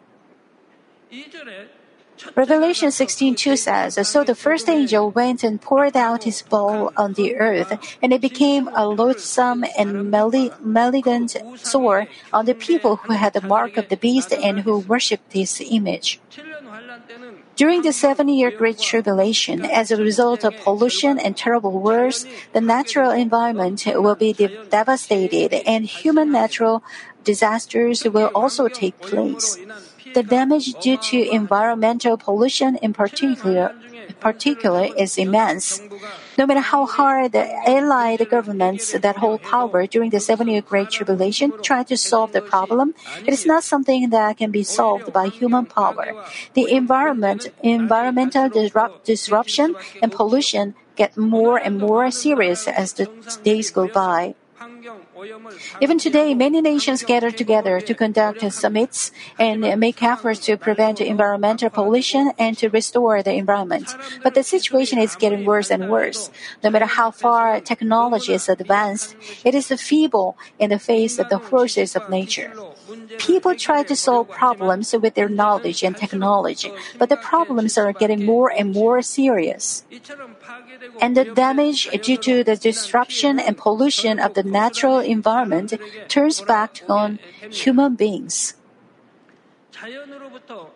Revelation 2.35 2.89
16:2 2.89 3.57
says, 3.57 3.99
So 4.07 4.23
the 4.23 4.35
first 4.35 4.69
angel 4.69 5.11
went 5.11 5.43
and 5.43 5.61
poured 5.61 5.95
out 5.95 6.23
his 6.23 6.41
bowl 6.41 6.91
on 6.97 7.13
the 7.13 7.35
earth, 7.35 7.77
and 8.01 8.13
it 8.13 8.21
became 8.21 8.69
a 8.73 8.87
loathsome 8.87 9.65
and 9.77 10.09
malignant 10.09 11.35
sore 11.59 12.07
on 12.31 12.45
the 12.45 12.55
people 12.55 12.97
who 13.03 13.13
had 13.13 13.33
the 13.33 13.45
mark 13.45 13.77
of 13.77 13.89
the 13.89 13.97
beast 13.97 14.33
and 14.33 14.61
who 14.61 14.79
worshipped 14.79 15.33
his 15.33 15.61
image. 15.61 16.19
During 17.55 17.83
the 17.83 17.93
seven 17.93 18.29
year 18.29 18.49
Great 18.49 18.79
Tribulation, 18.79 19.63
as 19.65 19.91
a 19.91 19.97
result 19.97 20.43
of 20.43 20.57
pollution 20.65 21.19
and 21.19 21.37
terrible 21.37 21.71
wars, 21.71 22.25
the 22.51 22.61
natural 22.61 23.11
environment 23.11 23.85
will 23.85 24.15
be 24.15 24.33
devastated 24.33 25.53
and 25.67 25.85
human 25.85 26.31
natural 26.31 26.83
disasters 27.23 28.03
will 28.03 28.31
also 28.33 28.67
take 28.67 28.99
place. 29.01 29.57
The 30.13 30.23
damage 30.23 30.73
due 30.75 30.97
to 30.97 31.17
environmental 31.29 32.17
pollution 32.17 32.77
in 32.77 32.93
particular 32.93 33.75
particular 34.19 34.87
is 34.97 35.17
immense. 35.17 35.81
No 36.37 36.45
matter 36.45 36.61
how 36.61 36.85
hard 36.85 37.31
the 37.31 37.45
allied 37.67 38.27
governments 38.29 38.91
that 38.91 39.17
hold 39.17 39.41
power 39.43 39.85
during 39.85 40.09
the 40.09 40.19
seven 40.19 40.47
year 40.47 40.61
Great 40.61 40.89
Tribulation 40.89 41.51
try 41.61 41.83
to 41.83 41.97
solve 41.97 42.31
the 42.31 42.41
problem, 42.41 42.95
it 43.25 43.33
is 43.33 43.45
not 43.45 43.63
something 43.63 44.09
that 44.09 44.37
can 44.37 44.51
be 44.51 44.63
solved 44.63 45.13
by 45.13 45.27
human 45.27 45.65
power. 45.65 46.15
The 46.53 46.71
environment, 46.71 47.51
environmental 47.61 48.49
disruption 49.03 49.75
and 50.01 50.11
pollution 50.11 50.75
get 50.95 51.17
more 51.17 51.57
and 51.57 51.77
more 51.79 52.09
serious 52.11 52.67
as 52.67 52.93
the 52.93 53.09
days 53.43 53.71
go 53.71 53.87
by. 53.87 54.35
Even 55.81 55.97
today, 55.97 56.33
many 56.33 56.61
nations 56.61 57.03
gather 57.03 57.31
together 57.31 57.79
to 57.81 57.93
conduct 57.93 58.41
summits 58.51 59.11
and 59.39 59.61
make 59.79 60.01
efforts 60.01 60.39
to 60.41 60.57
prevent 60.57 61.01
environmental 61.01 61.69
pollution 61.69 62.31
and 62.37 62.57
to 62.57 62.69
restore 62.69 63.23
the 63.23 63.33
environment. 63.33 63.95
But 64.23 64.33
the 64.33 64.43
situation 64.43 64.99
is 64.99 65.15
getting 65.15 65.45
worse 65.45 65.71
and 65.71 65.89
worse. 65.89 66.29
No 66.63 66.69
matter 66.69 66.85
how 66.85 67.11
far 67.11 67.59
technology 67.61 68.33
is 68.33 68.49
advanced, 68.49 69.15
it 69.43 69.55
is 69.55 69.71
feeble 69.81 70.37
in 70.59 70.69
the 70.69 70.79
face 70.79 71.19
of 71.19 71.29
the 71.29 71.39
forces 71.39 71.95
of 71.95 72.09
nature. 72.09 72.51
People 73.19 73.55
try 73.55 73.83
to 73.83 73.95
solve 73.95 74.29
problems 74.29 74.93
with 74.93 75.15
their 75.15 75.29
knowledge 75.29 75.83
and 75.83 75.95
technology, 75.95 76.71
but 76.97 77.09
the 77.09 77.17
problems 77.17 77.77
are 77.77 77.93
getting 77.93 78.25
more 78.25 78.51
and 78.51 78.71
more 78.73 79.01
serious. 79.01 79.83
And 81.01 81.17
the 81.17 81.25
damage 81.25 81.89
due 82.01 82.17
to 82.17 82.43
the 82.43 82.55
disruption 82.55 83.39
and 83.39 83.57
pollution 83.57 84.19
of 84.19 84.33
the 84.33 84.43
natural 84.43 84.99
environment 84.99 85.73
turns 86.07 86.41
back 86.41 86.81
on 86.89 87.19
human 87.49 87.95
beings. 87.95 88.55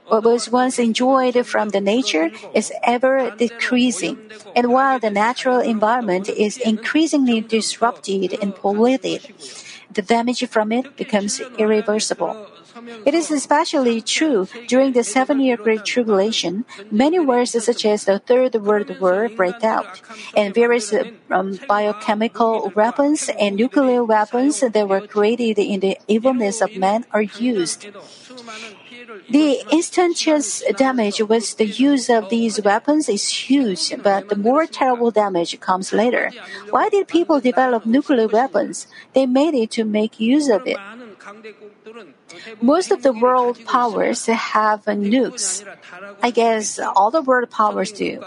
What 0.07 0.23
was 0.23 0.51
once 0.51 0.79
enjoyed 0.79 1.45
from 1.45 1.69
the 1.69 1.79
nature 1.79 2.31
is 2.53 2.73
ever 2.83 3.31
decreasing, 3.37 4.17
and 4.55 4.73
while 4.73 4.99
the 4.99 5.09
natural 5.09 5.59
environment 5.59 6.27
is 6.29 6.57
increasingly 6.57 7.41
disrupted 7.41 8.35
and 8.41 8.55
polluted, 8.55 9.21
the 9.97 10.03
damage 10.03 10.45
from 10.47 10.71
it 10.71 10.95
becomes 10.95 11.41
irreversible. 11.57 12.47
It 13.05 13.15
is 13.15 13.31
especially 13.31 14.01
true 14.01 14.47
during 14.67 14.93
the 14.93 15.03
seven 15.03 15.41
year 15.41 15.57
Great 15.57 15.83
Tribulation. 15.83 16.63
Many 16.91 17.17
wars, 17.17 17.57
such 17.57 17.83
as 17.85 18.05
the 18.05 18.19
Third 18.19 18.53
World 18.61 18.93
War, 19.01 19.29
break 19.29 19.63
out, 19.63 19.99
and 20.37 20.53
various 20.53 20.93
um, 21.31 21.57
biochemical 21.67 22.71
weapons 22.75 23.31
and 23.39 23.55
nuclear 23.55 24.03
weapons 24.05 24.61
that 24.61 24.87
were 24.87 25.01
created 25.01 25.57
in 25.57 25.79
the 25.79 25.97
evilness 26.07 26.61
of 26.61 26.77
man 26.77 27.05
are 27.09 27.25
used. 27.25 27.89
The 29.29 29.63
instantaneous 29.71 30.63
damage 30.75 31.21
with 31.21 31.57
the 31.57 31.65
use 31.65 32.09
of 32.09 32.29
these 32.29 32.61
weapons 32.61 33.09
is 33.09 33.27
huge, 33.29 33.93
but 34.01 34.29
the 34.29 34.35
more 34.35 34.65
terrible 34.65 35.11
damage 35.11 35.59
comes 35.59 35.93
later. 35.93 36.31
Why 36.69 36.89
did 36.89 37.07
people 37.07 37.39
develop 37.39 37.85
nuclear 37.85 38.27
weapons? 38.27 38.87
They 39.13 39.25
made 39.25 39.53
it 39.53 39.71
to 39.71 39.83
make 39.85 40.19
use 40.19 40.49
of 40.49 40.67
it. 40.67 40.77
Most 42.61 42.91
of 42.91 43.03
the 43.03 43.13
world 43.13 43.63
powers 43.65 44.25
have 44.25 44.85
nukes. 44.85 45.63
I 46.21 46.31
guess 46.31 46.79
all 46.79 47.11
the 47.11 47.21
world 47.21 47.49
powers 47.49 47.91
do. 47.91 48.21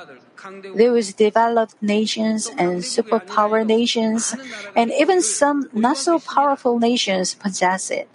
Those 0.77 1.13
developed 1.13 1.75
nations 1.83 2.51
and 2.57 2.81
superpower 2.81 3.67
nations, 3.67 4.35
and 4.75 4.93
even 4.93 5.23
some 5.23 5.69
not 5.73 5.97
so 5.97 6.19
powerful 6.19 6.79
nations 6.79 7.35
possess 7.35 7.91
it. 7.91 8.09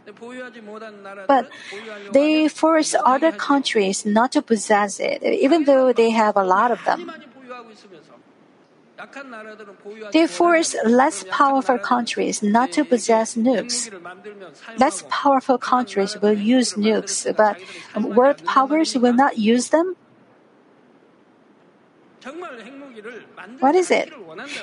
But 1.28 1.50
they 2.12 2.48
force 2.48 2.96
other 3.04 3.32
countries 3.32 4.06
not 4.06 4.32
to 4.34 4.42
possess 4.42 5.00
it, 5.00 5.24
even 5.24 5.66
though 5.66 5.94
they 5.94 6.10
have 6.12 6.36
a 6.38 6.44
lot 6.44 6.72
of 6.72 6.84
them. 6.86 7.12
They 10.14 10.26
force 10.26 10.76
less 10.86 11.26
powerful 11.30 11.78
countries 11.78 12.42
not 12.42 12.72
to 12.74 12.86
possess 12.86 13.36
nukes. 13.36 13.92
Less 14.80 15.04
powerful 15.10 15.58
countries 15.58 16.16
will 16.22 16.38
use 16.38 16.74
nukes, 16.74 17.28
but 17.36 17.60
world 18.02 18.44
powers 18.46 18.96
will 18.96 19.14
not 19.14 19.38
use 19.38 19.70
them? 19.70 19.96
What 23.60 23.76
is 23.76 23.92
it? 23.92 24.12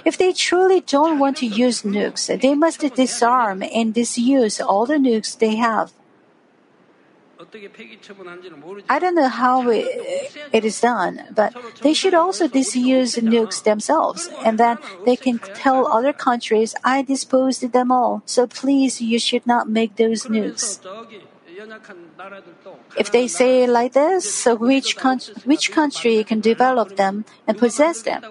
If 0.05 0.19
they 0.19 0.33
truly 0.33 0.81
don't 0.81 1.19
want 1.19 1.37
to 1.39 1.47
use 1.47 1.83
nukes, 1.83 2.27
they 2.41 2.55
must 2.55 2.81
disarm 2.95 3.63
and 3.63 3.95
disuse 3.95 4.61
all 4.61 4.87
the 4.87 4.97
nukes 4.97 5.39
they 5.39 5.57
have. 5.57 5.93
I 8.89 8.99
don't 8.99 9.15
know 9.15 9.29
how 9.29 9.69
it 9.69 10.65
is 10.65 10.81
done, 10.81 11.23
but 11.35 11.55
they 11.83 11.93
should 11.93 12.15
also 12.15 12.49
disuse 12.49 13.17
nukes 13.17 13.63
themselves, 13.63 14.31
and 14.45 14.59
then 14.59 14.79
they 15.05 15.17
can 15.17 15.39
tell 15.39 15.87
other 15.87 16.13
countries, 16.13 16.75
I 16.85 17.03
disposed 17.03 17.73
them 17.73 17.93
all, 17.93 18.23
so 18.27 18.47
please 18.47 19.01
you 19.01 19.19
should 19.19 19.47
not 19.47 19.69
make 19.69 19.97
those 19.97 20.25
nukes. 20.27 20.81
If 22.99 23.13
they 23.13 23.29
say 23.29 23.67
like 23.67 23.93
this, 23.93 24.47
which, 24.47 24.97
con- 24.97 25.21
which 25.45 25.73
country 25.73 26.25
can 26.25 26.41
develop 26.41 26.97
them 26.97 27.25
and 27.47 27.59
possess 27.59 28.03
them? 28.03 28.23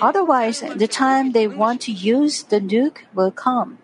Otherwise, 0.00 0.60
the 0.76 0.88
time 0.88 1.32
they 1.32 1.48
want 1.48 1.80
to 1.82 1.92
use 1.92 2.42
the 2.44 2.60
nuke 2.60 2.98
will 3.14 3.30
come. 3.30 3.78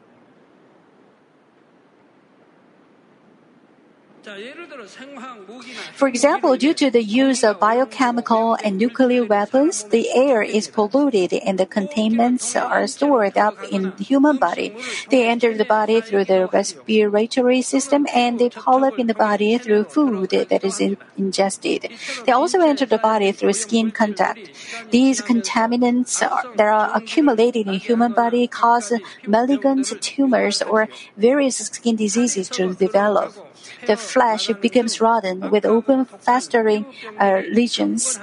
For 5.94 6.08
example, 6.08 6.56
due 6.56 6.74
to 6.74 6.90
the 6.90 7.02
use 7.02 7.44
of 7.44 7.60
biochemical 7.60 8.56
and 8.64 8.76
nuclear 8.76 9.24
weapons, 9.24 9.84
the 9.84 10.10
air 10.10 10.42
is 10.42 10.66
polluted 10.66 11.32
and 11.32 11.58
the 11.58 11.66
contaminants 11.66 12.60
are 12.60 12.88
stored 12.88 13.38
up 13.38 13.54
in 13.70 13.94
the 13.96 14.02
human 14.02 14.38
body. 14.38 14.74
They 15.10 15.28
enter 15.28 15.56
the 15.56 15.64
body 15.64 16.00
through 16.00 16.24
the 16.24 16.48
respiratory 16.52 17.62
system 17.62 18.06
and 18.12 18.40
they 18.40 18.50
pollute 18.50 18.98
in 18.98 19.06
the 19.06 19.14
body 19.14 19.58
through 19.58 19.84
food 19.84 20.30
that 20.30 20.64
is 20.64 20.80
in- 20.80 20.98
ingested. 21.16 21.88
They 22.24 22.32
also 22.32 22.60
enter 22.60 22.86
the 22.86 22.98
body 22.98 23.30
through 23.30 23.52
skin 23.52 23.92
contact. 23.92 24.50
These 24.90 25.22
contaminants 25.22 26.20
are, 26.28 26.42
that 26.56 26.66
are 26.66 26.90
accumulated 26.96 27.68
in 27.68 27.74
human 27.74 28.12
body 28.12 28.48
cause 28.48 28.92
malignant 29.24 29.86
tumors 30.02 30.62
or 30.62 30.88
various 31.16 31.58
skin 31.58 31.94
diseases 31.94 32.48
to 32.50 32.74
develop 32.74 33.45
the 33.86 33.96
flesh 33.96 34.48
becomes 34.60 35.00
rotten 35.00 35.50
with 35.50 35.64
open, 35.64 36.04
festering 36.04 36.86
uh, 37.18 37.42
lesions. 37.50 38.18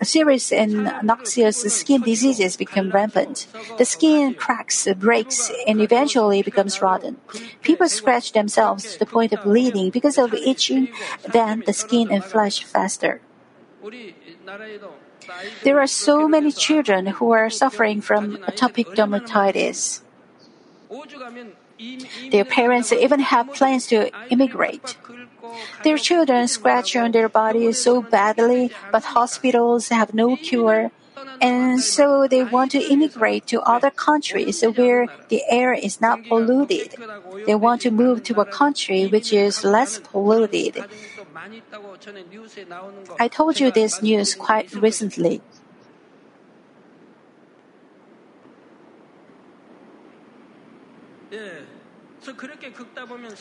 Serious 0.00 0.52
and 0.52 0.84
noxious 1.02 1.62
skin 1.74 2.02
diseases 2.02 2.56
become 2.56 2.90
rampant. 2.90 3.48
The 3.78 3.84
skin 3.84 4.34
cracks, 4.34 4.86
breaks, 4.96 5.50
and 5.66 5.80
eventually 5.80 6.40
becomes 6.42 6.80
rotten. 6.80 7.16
People 7.62 7.88
scratch 7.88 8.30
themselves 8.30 8.92
to 8.92 8.98
the 9.00 9.06
point 9.06 9.32
of 9.32 9.42
bleeding 9.42 9.90
because 9.90 10.16
of 10.16 10.32
itching, 10.34 10.88
then 11.32 11.64
the 11.66 11.72
skin 11.72 12.12
and 12.12 12.22
flesh 12.22 12.62
fester. 12.62 13.20
There 15.64 15.80
are 15.80 15.86
so 15.86 16.28
many 16.28 16.52
children 16.52 17.06
who 17.18 17.32
are 17.32 17.50
suffering 17.50 18.00
from 18.00 18.38
atopic 18.46 18.94
dermatitis. 18.94 20.02
Their 22.30 22.44
parents 22.44 22.92
even 22.92 23.20
have 23.20 23.52
plans 23.54 23.86
to 23.88 24.10
immigrate. 24.30 24.96
Their 25.84 25.98
children 25.98 26.48
scratch 26.48 26.96
on 26.96 27.12
their 27.12 27.28
bodies 27.28 27.82
so 27.82 28.02
badly, 28.02 28.70
but 28.92 29.16
hospitals 29.16 29.88
have 29.88 30.14
no 30.14 30.36
cure. 30.36 30.90
And 31.40 31.80
so 31.80 32.26
they 32.26 32.42
want 32.42 32.72
to 32.72 32.82
immigrate 32.82 33.46
to 33.48 33.60
other 33.62 33.90
countries 33.90 34.62
where 34.62 35.06
the 35.28 35.42
air 35.48 35.72
is 35.72 36.00
not 36.00 36.24
polluted. 36.26 36.94
They 37.46 37.54
want 37.54 37.82
to 37.82 37.90
move 37.90 38.22
to 38.24 38.40
a 38.40 38.44
country 38.44 39.06
which 39.06 39.32
is 39.32 39.64
less 39.64 39.98
polluted. 39.98 40.84
I 43.18 43.28
told 43.28 43.60
you 43.60 43.70
this 43.70 44.02
news 44.02 44.34
quite 44.34 44.74
recently. 44.74 45.40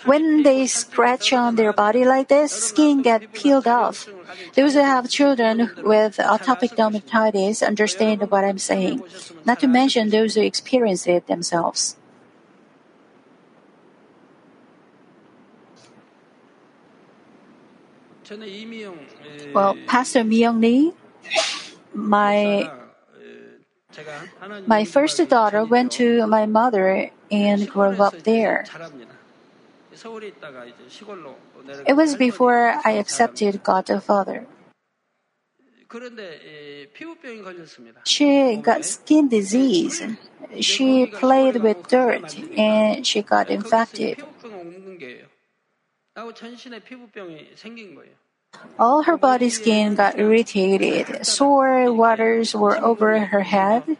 When 0.05 0.43
they 0.43 0.67
scratch 0.67 1.33
on 1.33 1.55
their 1.55 1.73
body 1.73 2.05
like 2.05 2.27
this, 2.27 2.51
skin 2.51 3.01
get 3.01 3.33
peeled 3.33 3.67
off. 3.67 4.07
Those 4.55 4.73
who 4.73 4.81
have 4.81 5.09
children 5.09 5.71
with 5.83 6.17
atopic 6.17 6.75
dermatitis 6.75 7.65
understand 7.65 8.29
what 8.29 8.43
I'm 8.43 8.57
saying, 8.57 9.03
not 9.45 9.59
to 9.61 9.67
mention 9.67 10.09
those 10.09 10.35
who 10.35 10.41
experience 10.41 11.07
it 11.07 11.27
themselves. 11.27 11.97
Well, 19.53 19.77
Pastor 19.87 20.23
Myung 20.23 20.61
Lee, 20.61 20.93
my 21.93 22.69
my 24.67 24.83
first 24.85 25.17
daughter 25.29 25.63
went 25.63 25.93
to 25.93 26.27
my 26.27 26.45
mother 26.45 27.09
and 27.31 27.69
grew 27.69 28.01
up 28.01 28.23
there. 28.23 28.65
It 31.85 31.95
was 31.95 32.15
before 32.15 32.79
I 32.85 32.91
accepted 32.91 33.63
God 33.63 33.85
the 33.87 33.99
Father. 33.99 34.45
She 38.03 38.55
got 38.57 38.85
skin 38.85 39.29
disease. 39.29 40.03
She 40.59 41.05
played 41.07 41.57
with 41.57 41.87
dirt 41.87 42.37
and 42.57 43.07
she 43.07 43.21
got 43.21 43.49
infected. 43.49 44.23
All 48.79 49.03
her 49.03 49.17
body 49.17 49.49
skin 49.49 49.95
got 49.95 50.19
irritated. 50.19 51.25
Sore 51.25 51.91
waters 51.93 52.55
were 52.55 52.77
over 52.77 53.19
her 53.19 53.41
head. 53.41 53.97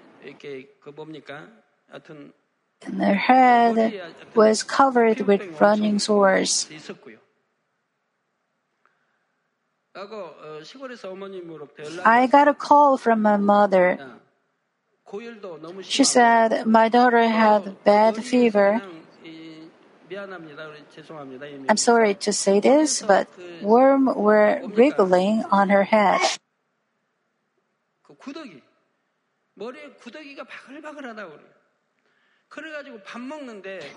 And 2.85 3.01
her 3.01 3.15
head 3.15 4.01
was 4.35 4.63
covered 4.63 5.21
with 5.21 5.41
running 5.59 5.99
sores. 5.99 6.69
I 12.05 12.27
got 12.27 12.47
a 12.47 12.53
call 12.53 12.97
from 12.97 13.21
my 13.21 13.37
mother. 13.37 13.97
She 15.81 16.03
said 16.03 16.65
my 16.67 16.89
daughter 16.89 17.27
had 17.27 17.83
bad 17.83 18.23
fever. 18.23 18.81
I'm 21.69 21.77
sorry 21.77 22.13
to 22.15 22.31
say 22.31 22.59
this, 22.59 23.01
but 23.01 23.27
worms 23.61 24.15
were 24.15 24.61
wriggling 24.67 25.43
on 25.51 25.69
her 25.69 25.83
head. 25.83 26.21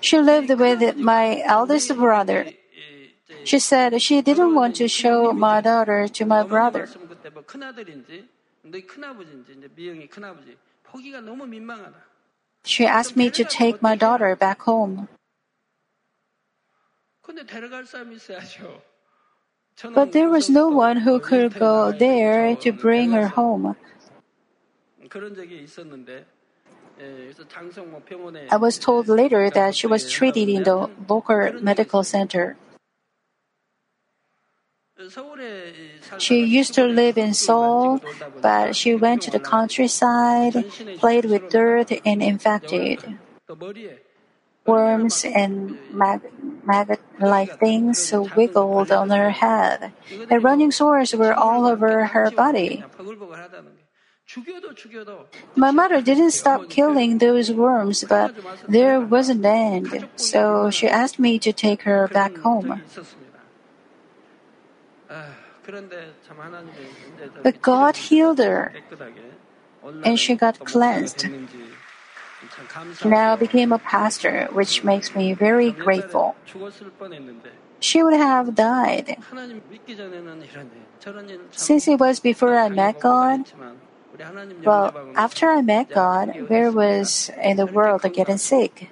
She 0.00 0.18
lived 0.18 0.50
with 0.50 0.96
my 0.96 1.42
eldest 1.44 1.94
brother. 1.96 2.52
She 3.44 3.58
said 3.58 4.02
she 4.02 4.20
didn't 4.22 4.54
want 4.54 4.76
to 4.76 4.88
show 4.88 5.32
my 5.32 5.60
daughter 5.60 6.08
to 6.08 6.24
my 6.24 6.42
brother. 6.42 6.88
She 12.64 12.84
asked 12.86 13.16
me 13.16 13.30
to 13.30 13.44
take 13.44 13.80
my 13.80 13.96
daughter 13.96 14.36
back 14.36 14.60
home. 14.62 15.08
But 19.94 20.12
there 20.12 20.28
was 20.28 20.50
no 20.50 20.68
one 20.68 20.98
who 20.98 21.20
could 21.20 21.58
go 21.58 21.92
there 21.92 22.56
to 22.56 22.72
bring 22.72 23.12
her 23.12 23.28
home. 23.28 23.76
I 28.50 28.56
was 28.56 28.78
told 28.78 29.08
later 29.08 29.50
that 29.50 29.74
she 29.74 29.86
was 29.86 30.10
treated 30.10 30.48
in 30.48 30.64
the 30.64 30.90
local 31.08 31.52
medical 31.60 32.04
center. 32.04 32.56
She 36.18 36.44
used 36.44 36.74
to 36.74 36.84
live 36.84 37.16
in 37.16 37.32
Seoul, 37.32 38.00
but 38.42 38.76
she 38.76 38.94
went 38.94 39.22
to 39.22 39.30
the 39.30 39.40
countryside, 39.40 40.64
played 40.98 41.24
with 41.24 41.48
dirt, 41.48 41.90
and 42.04 42.22
infected. 42.22 43.16
Worms 44.66 45.24
and 45.24 45.78
mag- 45.90 46.30
maggot 46.64 47.00
like 47.18 47.58
things 47.58 48.12
wiggled 48.36 48.92
on 48.92 49.08
her 49.08 49.30
head, 49.30 49.92
and 50.28 50.44
running 50.44 50.70
sores 50.70 51.14
were 51.14 51.32
all 51.32 51.66
over 51.66 52.04
her 52.12 52.30
body. 52.30 52.84
My 55.56 55.70
mother 55.70 56.00
didn't 56.00 56.30
stop 56.32 56.68
killing 56.68 57.18
those 57.18 57.50
worms, 57.52 58.04
but 58.04 58.34
there 58.68 59.00
was 59.00 59.28
an 59.28 59.44
end, 59.44 60.08
so 60.16 60.70
she 60.70 60.86
asked 60.88 61.18
me 61.18 61.38
to 61.38 61.52
take 61.52 61.82
her 61.82 62.08
back 62.08 62.36
home. 62.38 62.82
But 67.42 67.62
God 67.62 67.96
healed 67.96 68.38
her, 68.38 68.72
and 70.04 70.18
she 70.18 70.34
got 70.34 70.58
cleansed. 70.64 71.26
Now 73.04 73.36
became 73.36 73.72
a 73.72 73.78
pastor, 73.78 74.48
which 74.52 74.84
makes 74.84 75.14
me 75.14 75.34
very 75.34 75.72
grateful. 75.72 76.36
She 77.80 78.02
would 78.02 78.14
have 78.14 78.54
died. 78.54 79.16
Since 81.52 81.88
it 81.88 81.98
was 81.98 82.20
before 82.20 82.56
I 82.56 82.68
met 82.68 83.00
God, 83.00 83.44
well, 84.64 84.92
after 85.16 85.50
I 85.50 85.62
met 85.62 85.90
God, 85.90 86.48
where 86.48 86.70
was 86.70 87.30
in 87.42 87.56
the 87.56 87.66
world 87.66 88.02
getting 88.12 88.38
sick? 88.38 88.90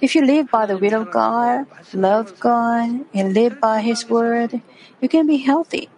If 0.00 0.14
you 0.14 0.22
live 0.24 0.50
by 0.50 0.66
the 0.66 0.78
will 0.78 0.94
of 0.94 1.10
God, 1.10 1.66
love 1.92 2.38
God, 2.40 3.04
and 3.12 3.34
live 3.34 3.60
by 3.60 3.80
His 3.80 4.08
word, 4.08 4.60
you 5.00 5.08
can 5.08 5.26
be 5.26 5.38
healthy. 5.38 5.88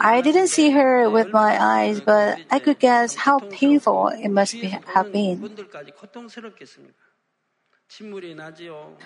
I 0.00 0.20
didn't 0.20 0.48
see 0.48 0.70
her 0.70 1.08
with 1.10 1.32
my 1.32 1.62
eyes, 1.62 2.00
but 2.00 2.38
I 2.50 2.58
could 2.58 2.78
guess 2.78 3.14
how 3.16 3.40
painful 3.40 4.08
it 4.08 4.28
must 4.28 4.52
be, 4.52 4.68
have 4.68 5.12
been. 5.12 5.50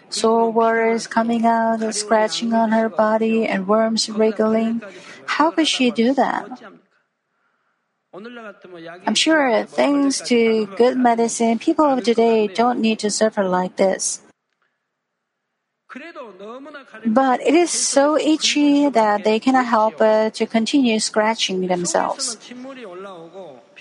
Sore 0.09 0.51
waters 0.51 1.07
coming 1.07 1.45
out, 1.45 1.83
and 1.83 1.95
scratching 1.95 2.53
on 2.53 2.73
her 2.73 2.89
body, 2.89 3.47
and 3.47 3.69
worms 3.69 4.09
wriggling. 4.09 4.83
How 5.27 5.51
could 5.51 5.69
she 5.69 5.91
do 5.91 6.15
that? 6.15 6.49
I'm 8.13 9.15
sure, 9.15 9.65
thanks 9.65 10.21
to 10.23 10.67
good 10.77 10.97
medicine, 10.97 11.59
people 11.59 11.85
of 11.85 12.03
today 12.03 12.49
don't 12.49 12.81
need 12.81 12.99
to 13.01 13.11
suffer 13.11 13.45
like 13.45 13.77
this. 13.77 14.23
But 17.07 17.41
it 17.41 17.55
is 17.55 17.71
so 17.71 18.17
itchy 18.17 18.89
that 18.89 19.25
they 19.25 19.39
cannot 19.39 19.67
help 19.67 19.99
but 19.99 20.35
to 20.35 20.47
continue 20.47 20.99
scratching 21.01 21.67
themselves. 21.67 22.39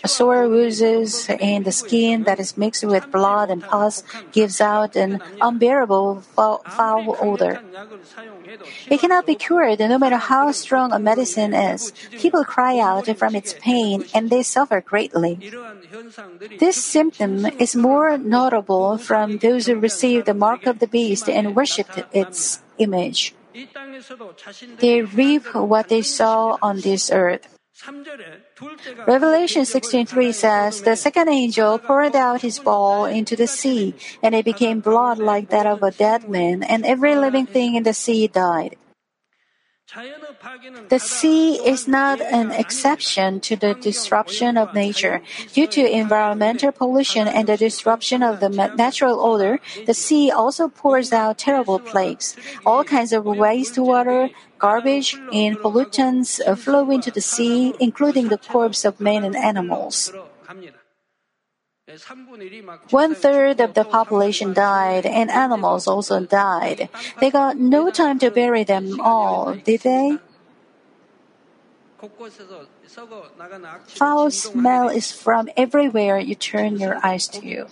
Sore 0.05 0.43
oozes 0.43 1.29
in 1.29 1.63
the 1.63 1.71
skin 1.71 2.23
that 2.23 2.39
is 2.39 2.57
mixed 2.57 2.83
with 2.83 3.11
blood 3.11 3.49
and 3.49 3.61
pus 3.61 4.03
gives 4.31 4.61
out 4.61 4.95
an 4.95 5.21
unbearable 5.41 6.21
foul 6.35 7.17
odor. 7.19 7.61
It 8.89 8.99
cannot 8.99 9.25
be 9.25 9.35
cured 9.35 9.79
no 9.79 9.97
matter 9.97 10.17
how 10.17 10.51
strong 10.51 10.91
a 10.91 10.99
medicine 10.99 11.53
is. 11.53 11.91
People 12.11 12.43
cry 12.43 12.79
out 12.79 13.05
from 13.17 13.35
its 13.35 13.55
pain 13.59 14.05
and 14.13 14.29
they 14.29 14.43
suffer 14.43 14.81
greatly. 14.81 15.51
This 16.59 16.77
symptom 16.83 17.45
is 17.59 17.75
more 17.75 18.17
notable 18.17 18.97
from 18.97 19.37
those 19.37 19.67
who 19.67 19.75
received 19.75 20.25
the 20.25 20.33
mark 20.33 20.65
of 20.65 20.79
the 20.79 20.87
beast 20.87 21.29
and 21.29 21.55
worshipped 21.55 21.99
its 22.13 22.61
image. 22.77 23.35
They 24.79 25.01
reap 25.01 25.53
what 25.53 25.89
they 25.89 26.01
sow 26.01 26.57
on 26.61 26.79
this 26.79 27.11
earth. 27.11 27.58
Revelation 29.07 29.63
16:3 29.63 30.33
says, 30.33 30.81
"The 30.81 30.95
second 30.95 31.29
angel 31.29 31.79
poured 31.79 32.15
out 32.15 32.41
his 32.41 32.59
bowl 32.59 33.05
into 33.05 33.35
the 33.35 33.47
sea, 33.47 33.95
and 34.21 34.35
it 34.35 34.43
became 34.43 34.81
blood 34.81 35.17
like 35.17 35.49
that 35.49 35.65
of 35.65 35.81
a 35.81 35.91
dead 35.91 36.27
man, 36.27 36.61
and 36.63 36.85
every 36.85 37.15
living 37.15 37.45
thing 37.45 37.75
in 37.75 37.83
the 37.83 37.93
sea 37.93 38.27
died." 38.27 38.75
The 40.89 40.99
sea 40.99 41.55
is 41.65 41.87
not 41.87 42.21
an 42.21 42.51
exception 42.51 43.39
to 43.41 43.55
the 43.55 43.73
disruption 43.73 44.55
of 44.55 44.75
nature. 44.75 45.21
Due 45.53 45.65
to 45.65 45.81
environmental 45.81 46.71
pollution 46.71 47.27
and 47.27 47.47
the 47.47 47.57
disruption 47.57 48.21
of 48.21 48.39
the 48.39 48.49
natural 48.49 49.19
order, 49.19 49.59
the 49.87 49.95
sea 49.95 50.29
also 50.29 50.67
pours 50.67 51.11
out 51.11 51.39
terrible 51.39 51.79
plagues. 51.79 52.35
All 52.67 52.83
kinds 52.83 53.13
of 53.13 53.23
wastewater, 53.23 54.29
garbage, 54.59 55.15
and 55.33 55.57
pollutants 55.57 56.39
uh, 56.45 56.55
flow 56.55 56.91
into 56.91 57.09
the 57.09 57.21
sea, 57.21 57.73
including 57.79 58.27
the 58.27 58.37
corpse 58.37 58.85
of 58.85 58.99
men 58.99 59.23
and 59.23 59.35
animals. 59.35 60.13
One 62.89 63.15
third 63.15 63.59
of 63.59 63.73
the 63.73 63.83
population 63.83 64.53
died, 64.53 65.05
and 65.05 65.29
animals 65.31 65.87
also 65.87 66.19
died. 66.21 66.89
They 67.19 67.31
got 67.31 67.57
no 67.57 67.89
time 67.89 68.19
to 68.19 68.29
bury 68.29 68.63
them 68.63 68.99
all, 69.01 69.55
did 69.55 69.81
they? 69.81 70.17
Foul 73.87 74.31
smell 74.31 74.89
is 74.89 75.11
from 75.11 75.49
everywhere 75.57 76.19
you 76.19 76.35
turn 76.35 76.77
your 76.77 77.03
eyes 77.03 77.27
to. 77.27 77.67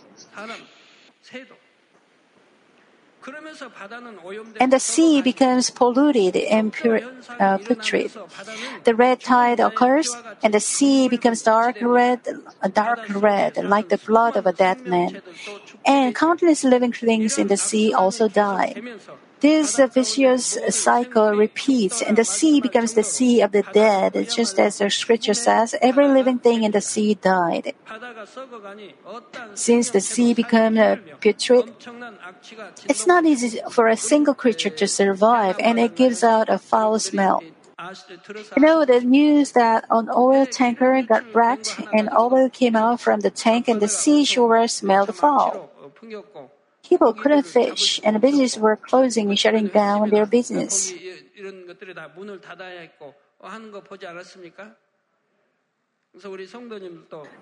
And 4.60 4.72
the 4.72 4.80
sea 4.80 5.22
becomes 5.22 5.70
polluted 5.70 6.36
and 6.36 6.72
pure, 6.72 7.02
uh, 7.40 7.58
putrid. 7.58 8.12
The 8.84 8.96
red 8.96 9.20
tide 9.20 9.60
occurs, 9.60 10.16
and 10.44 10.54
the 10.54 10.60
sea 10.60 11.08
becomes 11.08 11.42
dark 11.42 11.78
red, 11.82 12.22
dark 12.74 13.00
red, 13.10 13.58
like 13.58 13.90
the 13.90 13.98
blood 13.98 14.36
of 14.38 14.46
a 14.46 14.54
dead 14.54 14.86
man. 14.86 15.22
And 15.86 16.16
countless 16.16 16.64
living 16.64 16.94
things 16.94 17.38
in 17.38 17.48
the 17.48 17.58
sea 17.58 17.94
also 17.94 18.28
die. 18.28 18.76
This 19.40 19.78
vicious 19.78 20.58
cycle 20.70 21.36
repeats, 21.36 22.02
and 22.02 22.18
the 22.18 22.26
sea 22.26 22.60
becomes 22.60 22.94
the 22.94 23.04
sea 23.04 23.42
of 23.42 23.52
the 23.52 23.62
dead, 23.62 24.14
just 24.34 24.58
as 24.60 24.80
the 24.80 24.90
scripture 24.90 25.36
says, 25.36 25.76
every 25.82 26.08
living 26.08 26.40
thing 26.40 26.64
in 26.64 26.72
the 26.72 26.82
sea 26.82 27.14
died. 27.14 27.76
Since 29.54 29.92
the 29.92 30.02
sea 30.02 30.34
became 30.34 30.78
a 30.78 30.98
putrid, 31.20 31.72
it's 32.90 33.06
not 33.06 33.26
easy 33.26 33.62
for 33.70 33.88
a 33.88 33.98
single 33.98 34.34
creature 34.34 34.72
to 34.72 34.88
survive, 34.88 35.56
and 35.60 35.80
it 35.80 35.96
gives 35.96 36.24
out 36.24 36.50
a 36.50 36.58
foul 36.58 36.98
smell. 36.98 37.44
You 38.58 38.64
know 38.64 38.86
the 38.86 39.02
news 39.02 39.52
that 39.52 39.86
an 39.92 40.10
oil 40.10 40.48
tanker 40.48 41.00
got 41.04 41.24
wrecked 41.36 41.80
and 41.94 42.10
oil 42.10 42.50
came 42.50 42.76
out 42.76 43.00
from 43.00 43.20
the 43.20 43.30
tank 43.30 43.68
and 43.68 43.80
the 43.80 43.88
seashore 43.88 44.68
smelled 44.68 45.14
foul. 45.16 45.70
People 46.88 47.14
couldn't 47.14 47.44
fish 47.44 48.00
and 48.04 48.22
businesses 48.22 48.58
were 48.58 48.78
closing 48.78 49.30
and 49.30 49.38
shutting 49.38 49.68
down 49.68 50.10
their 50.10 50.26
business. 50.26 50.94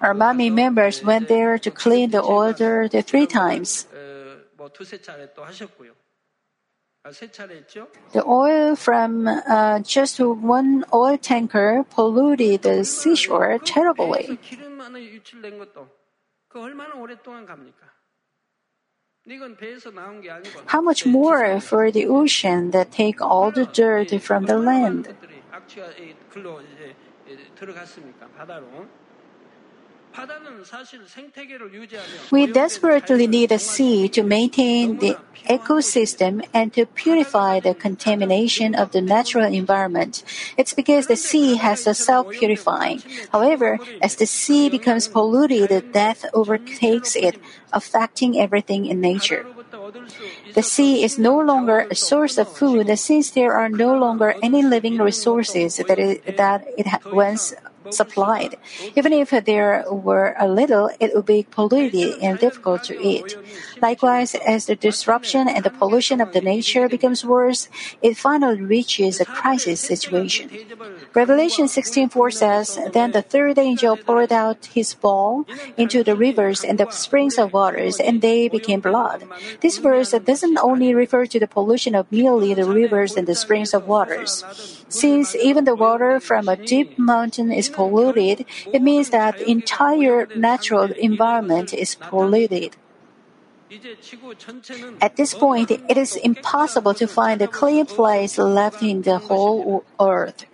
Our 0.02 0.14
Manmin 0.14 0.54
members 0.54 1.04
went 1.04 1.28
there 1.28 1.58
to 1.60 1.72
clean 1.72 2.10
the 2.12 2.22
dirt 2.58 3.06
three 3.06 3.28
times. 3.28 3.86
The 8.14 8.24
oil 8.26 8.76
from 8.76 9.28
uh, 9.28 9.80
just 9.82 10.20
one 10.20 10.84
oil 10.92 11.18
tanker 11.20 11.86
polluted 11.92 12.64
the 12.64 12.84
seashore 12.84 13.60
terribly. 13.60 14.40
How 20.68 20.82
much 20.82 21.06
more 21.06 21.60
for 21.60 21.90
the 21.90 22.06
ocean 22.06 22.70
that 22.72 22.92
take 22.92 23.20
all 23.22 23.50
the 23.50 23.66
dirt 23.66 24.22
from 24.22 24.46
the 24.46 24.60
land? 24.60 25.16
We 32.32 32.48
desperately 32.48 33.28
need 33.28 33.52
a 33.52 33.60
sea 33.60 34.08
to 34.10 34.24
maintain 34.24 35.00
the 35.00 35.18
ecosystem 35.46 36.46
and 36.54 36.74
to 36.74 36.86
purify 36.86 37.60
the 37.60 37.74
contamination 37.74 38.74
of 38.76 38.92
the 38.92 39.02
natural 39.02 39.46
environment. 39.46 40.24
It's 40.58 40.74
because 40.74 41.08
the 41.08 41.16
sea 41.16 41.56
has 41.56 41.86
a 41.86 41.94
self-purifying. 41.94 43.04
However, 43.32 43.80
as 44.02 44.16
the 44.16 44.26
sea 44.26 44.70
becomes 44.70 45.08
polluted, 45.08 45.92
death 45.92 46.26
overtakes 46.34 47.16
it, 47.16 47.38
affecting 47.72 48.40
everything 48.40 48.86
in 48.86 49.00
nature. 49.02 49.46
The 50.54 50.64
sea 50.64 51.04
is 51.04 51.20
no 51.20 51.38
longer 51.38 51.86
a 51.92 51.96
source 51.96 52.38
of 52.38 52.50
food 52.50 52.88
since 52.98 53.30
there 53.32 53.54
are 53.54 53.70
no 53.70 53.94
longer 53.94 54.36
any 54.42 54.64
living 54.64 54.98
resources 54.98 55.78
that 55.78 56.00
it, 56.00 56.38
that 56.38 56.66
it 56.78 56.88
once 57.14 57.54
supplied. 57.92 58.58
Even 58.96 59.14
if 59.14 59.32
there 59.46 59.86
were 59.90 60.36
a 60.40 60.48
little, 60.48 60.90
it 61.00 61.14
would 61.14 61.26
be 61.26 61.46
polluted 61.50 62.18
and 62.22 62.40
difficult 62.40 62.84
to 62.86 63.00
eat. 63.00 63.38
Likewise, 63.82 64.36
as 64.36 64.66
the 64.66 64.76
disruption 64.76 65.48
and 65.48 65.64
the 65.64 65.70
pollution 65.70 66.22
of 66.22 66.34
the 66.34 66.42
nature 66.42 66.88
becomes 66.88 67.26
worse, 67.26 67.68
it 68.02 68.18
finally 68.18 68.62
reaches 68.62 69.20
a 69.20 69.26
crisis 69.26 69.82
situation. 69.82 70.50
Revelation 71.14 71.68
16:4 71.68 72.32
says, 72.32 72.80
"Then 72.94 73.12
the 73.12 73.22
third 73.22 73.58
angel 73.60 73.98
poured 73.98 74.32
out 74.32 74.70
his 74.74 74.94
bowl 74.94 75.46
into 75.78 76.04
the 76.04 76.16
rivers 76.16 76.64
and 76.64 76.80
the 76.80 76.90
springs 76.92 77.38
of 77.38 77.54
waters, 77.54 78.00
and 78.00 78.22
they 78.22 78.48
became 78.48 78.80
blood." 78.80 79.24
This 79.62 79.78
verse 79.78 80.12
doesn't 80.12 80.58
only 80.60 80.94
refer 80.94 81.26
to 81.28 81.40
the 81.40 81.48
pollution 81.48 81.96
of 81.96 82.12
merely 82.12 82.54
the 82.54 82.66
rivers 82.66 83.16
and 83.16 83.28
the 83.28 83.36
springs 83.36 83.74
of 83.74 83.88
waters. 83.88 84.44
Since 84.88 85.36
even 85.36 85.66
the 85.66 85.76
water 85.76 86.20
from 86.20 86.48
a 86.48 86.56
deep 86.56 86.98
mountain 86.98 87.52
is 87.52 87.70
polluted, 87.70 88.46
it 88.72 88.82
means 88.82 89.10
that 89.10 89.38
the 89.38 89.50
entire 89.50 90.28
natural 90.36 90.92
environment 90.94 91.74
is 91.74 91.96
polluted. 91.96 92.78
At 95.02 95.16
this 95.16 95.34
point, 95.34 95.72
it 95.72 95.98
is 95.98 96.16
impossible 96.16 96.94
to 96.94 97.08
find 97.08 97.42
a 97.42 97.48
clean 97.48 97.86
place 97.86 98.38
left 98.38 98.82
in 98.84 99.02
the 99.02 99.18
whole 99.18 99.84
earth. 100.00 100.46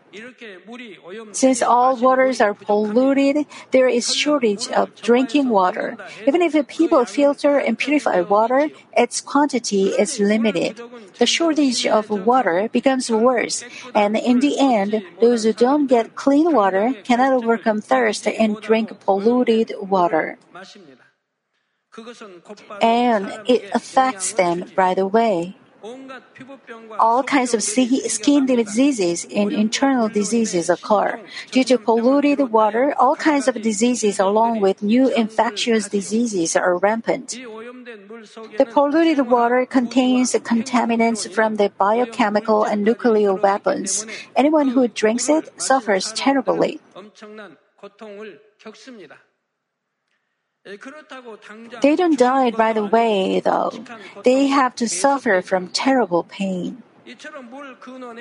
Since 1.32 1.62
all 1.62 1.96
waters 1.96 2.42
are 2.42 2.54
polluted, 2.54 3.46
there 3.72 3.88
is 3.88 4.14
shortage 4.14 4.68
of 4.70 4.94
drinking 5.02 5.50
water. 5.50 5.98
Even 6.28 6.42
if 6.42 6.56
people 6.68 7.06
filter 7.06 7.58
and 7.58 7.78
purify 7.78 8.22
water, 8.22 8.70
its 8.96 9.22
quantity 9.22 9.90
is 9.96 10.20
limited. 10.20 10.82
The 11.18 11.26
shortage 11.26 11.88
of 11.88 12.10
water 12.10 12.70
becomes 12.72 13.10
worse, 13.10 13.64
and 13.96 14.18
in 14.18 14.40
the 14.40 14.60
end, 14.60 15.04
those 15.22 15.44
who 15.44 15.54
don't 15.54 15.88
get 15.88 16.16
clean 16.16 16.52
water 16.52 16.94
cannot 17.04 17.34
overcome 17.34 17.82
thirst 17.82 18.28
and 18.28 18.60
drink 18.60 19.00
polluted 19.00 19.74
water. 19.80 20.38
And 22.82 23.28
it 23.48 23.70
affects 23.74 24.34
them 24.34 24.72
right 24.76 24.98
away. 24.98 25.58
All 27.00 27.24
kinds 27.24 27.54
of 27.54 27.64
skin 27.64 28.46
diseases 28.46 29.26
and 29.34 29.52
internal 29.52 30.10
diseases 30.10 30.70
occur. 30.70 31.20
Due 31.50 31.64
to 31.64 31.78
polluted 31.78 32.40
water, 32.52 32.94
all 33.00 33.16
kinds 33.16 33.48
of 33.48 33.62
diseases 33.62 34.20
along 34.20 34.62
with 34.62 34.84
new 34.84 35.10
infectious 35.10 35.90
diseases 35.90 36.56
are 36.56 36.78
rampant. 36.78 37.38
The 38.58 38.68
polluted 38.70 39.28
water 39.28 39.66
contains 39.66 40.34
contaminants 40.34 41.32
from 41.32 41.56
the 41.56 41.70
biochemical 41.70 42.64
and 42.64 42.84
nuclear 42.84 43.34
weapons. 43.34 44.06
Anyone 44.36 44.70
who 44.70 44.88
drinks 44.88 45.30
it 45.30 45.50
suffers 45.60 46.14
terribly. 46.14 46.80
They 50.64 51.96
don't 51.96 52.20
die 52.20 52.52
right 52.52 52.78
away, 52.78 53.40
though. 53.40 53.72
They 54.24 54.48
have 54.48 54.76
to 54.76 54.88
suffer 54.88 55.42
from 55.42 55.70
terrible 55.70 56.24
pain. 56.24 56.84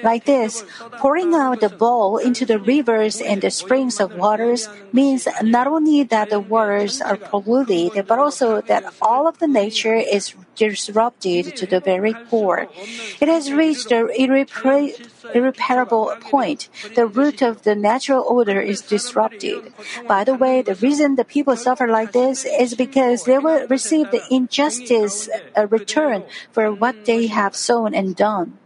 Like 0.02 0.24
this, 0.24 0.64
pouring 0.98 1.34
out 1.34 1.60
the 1.60 1.68
bowl 1.68 2.16
into 2.16 2.46
the 2.46 2.58
rivers 2.58 3.20
and 3.20 3.42
the 3.42 3.50
springs 3.50 4.00
of 4.00 4.16
waters 4.16 4.68
means 4.90 5.28
not 5.42 5.66
only 5.66 6.02
that 6.04 6.30
the 6.30 6.40
waters 6.40 7.02
are 7.02 7.16
polluted, 7.16 8.06
but 8.06 8.18
also 8.18 8.62
that 8.62 8.84
all 9.02 9.28
of 9.28 9.38
the 9.38 9.46
nature 9.46 9.94
is 9.94 10.34
disrupted 10.60 11.56
to 11.56 11.66
the 11.66 11.80
very 11.80 12.14
core. 12.28 12.68
It 13.20 13.28
has 13.28 13.52
reached 13.52 13.90
an 13.90 14.08
irrepar- 14.18 14.94
irreparable 15.34 16.12
point. 16.20 16.68
The 16.94 17.06
root 17.06 17.40
of 17.40 17.62
the 17.62 17.74
natural 17.74 18.22
order 18.28 18.60
is 18.60 18.82
disrupted. 18.82 19.72
By 20.06 20.24
the 20.24 20.34
way, 20.34 20.60
the 20.60 20.74
reason 20.76 21.16
the 21.16 21.24
people 21.24 21.56
suffer 21.56 21.88
like 21.88 22.12
this 22.12 22.44
is 22.44 22.74
because 22.74 23.24
they 23.24 23.38
will 23.38 23.66
receive 23.68 24.10
the 24.10 24.22
injustice 24.30 25.28
a 25.56 25.66
return 25.66 26.24
for 26.52 26.72
what 26.72 27.04
they 27.04 27.26
have 27.28 27.56
sown 27.56 27.94
and 27.94 28.14
done. 28.14 28.58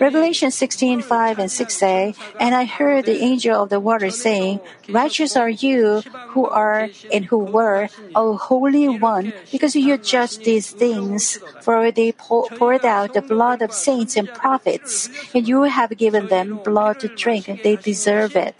Revelation 0.00 0.50
16, 0.50 1.02
5 1.02 1.38
and 1.38 1.50
6 1.50 1.74
say, 1.74 2.14
And 2.38 2.54
I 2.54 2.64
heard 2.64 3.06
the 3.06 3.20
angel 3.22 3.62
of 3.62 3.70
the 3.70 3.80
water 3.80 4.10
saying, 4.10 4.60
Righteous 4.88 5.36
are 5.36 5.48
you 5.48 6.02
who 6.28 6.46
are 6.48 6.88
and 7.12 7.24
who 7.26 7.38
were, 7.38 7.88
O 8.14 8.36
Holy 8.36 8.88
One, 8.88 9.32
because 9.50 9.74
you 9.74 9.96
judge 9.98 10.38
these 10.38 10.70
things, 10.70 11.38
for 11.60 11.90
they 11.90 12.12
poured 12.12 12.84
out 12.84 13.14
the 13.14 13.22
blood 13.22 13.62
of 13.62 13.72
saints 13.72 14.16
and 14.16 14.32
prophets, 14.32 15.08
and 15.34 15.46
you 15.46 15.62
have 15.64 15.96
given 15.96 16.28
them 16.28 16.60
blood 16.64 17.00
to 17.00 17.08
drink, 17.08 17.46
they 17.62 17.76
deserve 17.76 18.36
it. 18.36 18.54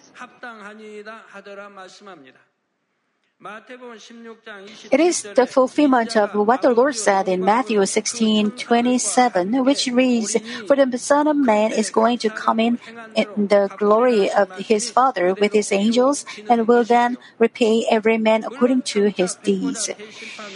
It 3.39 4.99
is 4.99 5.23
the 5.37 5.47
fulfillment 5.47 6.17
of 6.17 6.35
what 6.35 6.63
the 6.63 6.71
Lord 6.71 6.97
said 6.97 7.29
in 7.29 7.45
Matthew 7.45 7.85
16, 7.85 8.53
27, 8.53 9.63
which 9.63 9.89
reads, 9.89 10.39
For 10.67 10.75
the 10.75 10.97
Son 10.97 11.29
of 11.29 11.37
Man 11.37 11.71
is 11.71 11.91
going 11.91 12.17
to 12.25 12.31
come 12.31 12.59
in, 12.59 12.79
in 13.15 13.49
the 13.49 13.69
glory 13.77 14.31
of 14.33 14.51
his 14.57 14.91
Father 14.91 15.35
with 15.35 15.53
his 15.53 15.71
angels 15.71 16.25
and 16.49 16.67
will 16.67 16.83
then 16.83 17.19
repay 17.39 17.85
every 17.91 18.17
man 18.17 18.43
according 18.43 18.83
to 18.97 19.11
his 19.11 19.35
deeds. 19.35 19.91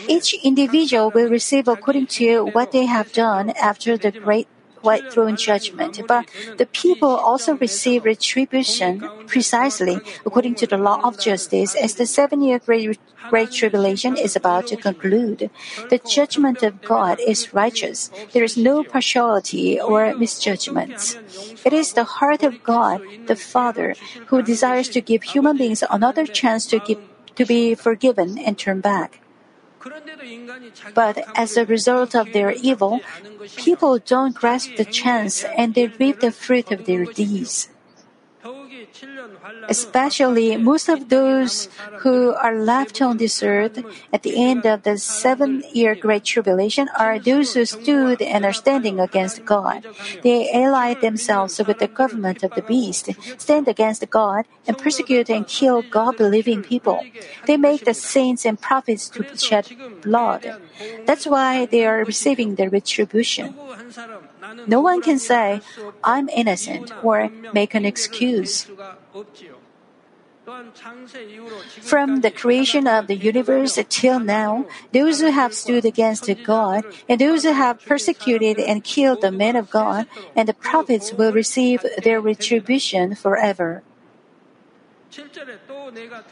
Each 0.09 0.33
individual 0.43 1.11
will 1.11 1.29
receive 1.29 1.69
according 1.69 2.07
to 2.17 2.47
what 2.47 2.73
they 2.73 2.87
have 2.87 3.13
done 3.13 3.51
after 3.61 3.99
the 3.99 4.11
great 4.11 4.49
throne 5.11 5.37
judgment, 5.37 6.01
but 6.07 6.29
the 6.57 6.67
people 6.67 7.09
also 7.09 7.57
receive 7.57 8.05
retribution 8.05 9.09
precisely 9.27 10.01
according 10.27 10.55
to 10.57 10.67
the 10.67 10.77
law 10.77 11.01
of 11.03 11.19
justice 11.19 11.75
as 11.75 11.95
the 11.95 12.07
seven 12.07 12.43
year 12.43 12.59
great, 12.59 12.99
great 13.29 13.51
tribulation 13.53 14.17
is 14.17 14.37
about 14.37 14.67
to 14.67 14.77
conclude. 14.77 15.51
The 15.89 15.99
judgment 15.99 16.63
of 16.63 16.83
God 16.83 17.19
is 17.27 17.55
righteous. 17.55 18.11
There 18.33 18.45
is 18.45 18.57
no 18.57 18.83
partiality 18.83 19.81
or 19.81 20.15
misjudgments. 20.15 21.17
It 21.65 21.73
is 21.73 21.93
the 21.93 22.05
heart 22.05 22.43
of 22.43 22.63
God, 22.63 23.03
the 23.27 23.37
Father, 23.37 23.95
who 24.27 24.43
desires 24.43 24.89
to 24.91 25.01
give 25.01 25.23
human 25.23 25.57
beings 25.57 25.85
another 25.89 26.27
chance 26.27 26.67
to 26.67 26.79
give, 26.81 26.99
to 27.37 27.45
be 27.45 27.75
forgiven 27.75 28.39
and 28.39 28.59
turn 28.59 28.81
back. 28.81 29.21
But 30.95 31.25
as 31.35 31.57
a 31.57 31.65
result 31.65 32.15
of 32.15 32.33
their 32.33 32.53
evil, 32.53 33.01
people 33.57 33.99
don't 33.99 34.35
grasp 34.35 34.77
the 34.77 34.85
chance 34.85 35.45
and 35.57 35.75
they 35.75 35.89
reap 35.89 36.21
the 36.21 36.33
fruit 36.33 36.71
of 36.71 36.85
their 36.85 37.05
deeds. 37.05 37.69
Especially 39.69 40.57
most 40.57 40.89
of 40.89 41.09
those 41.09 41.69
who 42.01 42.35
are 42.35 42.57
left 42.59 43.01
on 43.01 43.17
this 43.17 43.43
earth 43.43 43.79
at 44.13 44.23
the 44.23 44.43
end 44.43 44.67
of 44.67 44.83
the 44.83 44.99
seven 44.99 45.63
year 45.73 45.95
Great 45.95 46.25
Tribulation 46.25 46.89
are 46.99 47.19
those 47.19 47.55
who 47.55 47.65
stood 47.65 48.21
and 48.23 48.45
are 48.45 48.53
standing 48.53 48.99
against 49.01 49.45
God. 49.45 49.87
They 50.23 50.51
allied 50.53 51.01
themselves 51.01 51.59
with 51.59 51.79
the 51.79 51.89
government 51.89 52.43
of 52.43 52.55
the 52.55 52.63
beast, 52.63 53.11
stand 53.39 53.69
against 53.69 54.09
God, 54.11 54.47
and 54.67 54.77
persecute 54.77 55.31
and 55.31 55.47
kill 55.47 55.83
God 55.83 56.17
believing 56.17 56.63
people. 56.63 57.05
They 57.47 57.57
make 57.57 57.85
the 57.85 57.95
saints 57.95 58.45
and 58.45 58.61
prophets 58.61 59.09
to 59.11 59.25
shed 59.37 59.71
blood. 60.03 60.59
That's 61.07 61.27
why 61.27 61.67
they 61.67 61.87
are 61.87 62.05
receiving 62.05 62.57
their 62.57 62.71
retribution. 62.71 63.55
No 64.67 64.81
one 64.81 65.01
can 65.01 65.19
say, 65.19 65.63
I'm 66.05 66.29
innocent, 66.29 66.93
or 67.03 67.31
make 67.53 67.75
an 67.75 67.85
excuse. 67.85 68.67
From 71.81 72.21
the 72.21 72.31
creation 72.31 72.87
of 72.87 73.07
the 73.07 73.17
universe 73.17 73.79
till 73.89 74.19
now, 74.19 74.67
those 74.93 75.21
who 75.21 75.31
have 75.31 75.55
stood 75.55 75.85
against 75.85 76.29
God 76.45 76.85
and 77.09 77.21
those 77.21 77.45
who 77.45 77.53
have 77.53 77.85
persecuted 77.85 78.59
and 78.59 78.83
killed 78.83 79.21
the 79.21 79.31
men 79.31 79.55
of 79.55 79.71
God 79.71 80.07
and 80.35 80.49
the 80.49 80.55
prophets 80.55 81.13
will 81.13 81.33
receive 81.33 81.85
their 82.03 82.21
retribution 82.21 83.15
forever. 83.15 83.83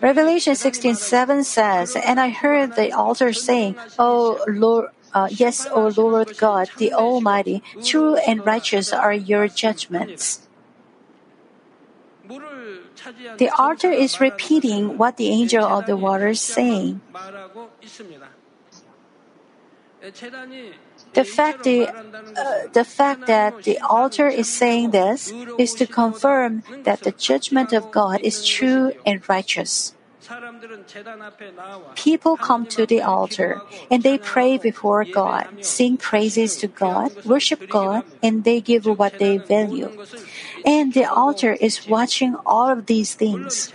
Revelation 0.01 0.55
16:7 0.55 1.45
says, 1.45 1.97
"And 1.97 2.21
I 2.21 2.29
heard 2.31 2.77
the 2.77 2.93
altar 2.93 3.33
saying, 3.33 3.77
O 3.99 4.39
Lord, 4.47 4.91
uh, 5.14 5.29
yes, 5.31 5.66
O 5.71 5.88
Lord 5.88 6.37
God, 6.37 6.71
the 6.79 6.92
Almighty, 6.92 7.62
true 7.85 8.16
and 8.16 8.44
righteous 8.44 8.92
are 8.92 9.12
your 9.12 9.49
judgments." 9.49 10.49
The 13.38 13.51
altar 13.57 13.90
is 13.90 14.21
repeating 14.21 14.99
what 14.99 15.16
the 15.16 15.29
angel 15.29 15.64
of 15.64 15.87
the 15.87 15.97
water 15.97 16.29
is 16.29 16.40
saying. 16.40 17.01
The 21.14 21.25
fact, 21.25 21.64
the, 21.64 21.88
uh, 21.88 22.68
the 22.73 22.85
fact 22.85 23.27
that 23.27 23.62
the 23.62 23.79
altar 23.81 24.29
is 24.29 24.47
saying 24.47 24.90
this 24.90 25.33
is 25.59 25.75
to 25.75 25.87
confirm 25.87 26.62
that 26.85 27.03
the 27.03 27.12
judgment 27.12 27.73
of 27.73 27.90
God 27.90 28.21
is 28.21 28.44
true 28.44 28.92
and 29.07 29.27
righteous. 29.29 29.94
People 31.95 32.37
come 32.37 32.67
to 32.67 32.87
the 32.87 33.03
altar 33.03 33.62
and 33.91 34.03
they 34.03 34.19
pray 34.19 34.59
before 34.59 35.05
God, 35.05 35.49
sing 35.64 35.97
praises 35.97 36.57
to 36.57 36.69
God, 36.69 37.12
worship 37.25 37.69
God, 37.69 38.05
and 38.23 38.45
they 38.45 38.61
give 38.61 38.87
what 38.87 39.19
they 39.19 39.38
value. 39.38 39.91
And 40.64 40.93
the 40.93 41.05
altar 41.05 41.53
is 41.53 41.88
watching 41.88 42.37
all 42.45 42.69
of 42.71 42.87
these 42.87 43.14
things. 43.14 43.73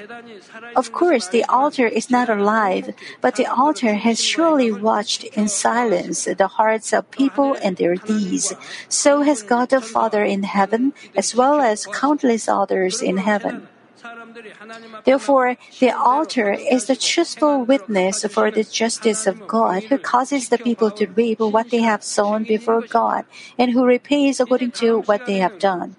Of 0.75 0.91
course, 0.91 1.27
the 1.27 1.43
altar 1.45 1.87
is 1.87 2.09
not 2.09 2.29
alive, 2.29 2.93
but 3.21 3.35
the 3.35 3.45
altar 3.45 3.95
has 3.95 4.23
surely 4.23 4.71
watched 4.71 5.23
in 5.23 5.47
silence 5.47 6.25
the 6.25 6.47
hearts 6.47 6.93
of 6.93 7.09
people 7.11 7.57
and 7.61 7.77
their 7.77 7.95
deeds. 7.95 8.53
So 8.89 9.21
has 9.21 9.41
God 9.41 9.69
the 9.69 9.81
Father 9.81 10.23
in 10.23 10.43
heaven, 10.43 10.93
as 11.15 11.35
well 11.35 11.61
as 11.61 11.87
countless 11.87 12.47
others 12.47 13.01
in 13.01 13.17
heaven. 13.17 13.69
Therefore, 15.03 15.57
the 15.79 15.91
altar 15.91 16.51
is 16.51 16.85
the 16.85 16.95
truthful 16.95 17.63
witness 17.63 18.25
for 18.25 18.51
the 18.51 18.63
justice 18.63 19.27
of 19.27 19.47
God 19.47 19.83
who 19.85 19.97
causes 19.97 20.49
the 20.49 20.57
people 20.57 20.91
to 20.91 21.07
reap 21.07 21.39
what 21.39 21.69
they 21.69 21.81
have 21.81 22.03
sown 22.03 22.43
before 22.43 22.81
God 22.81 23.25
and 23.57 23.71
who 23.71 23.85
repays 23.85 24.39
according 24.39 24.71
to 24.83 25.01
what 25.01 25.25
they 25.25 25.37
have 25.37 25.59
done. 25.59 25.95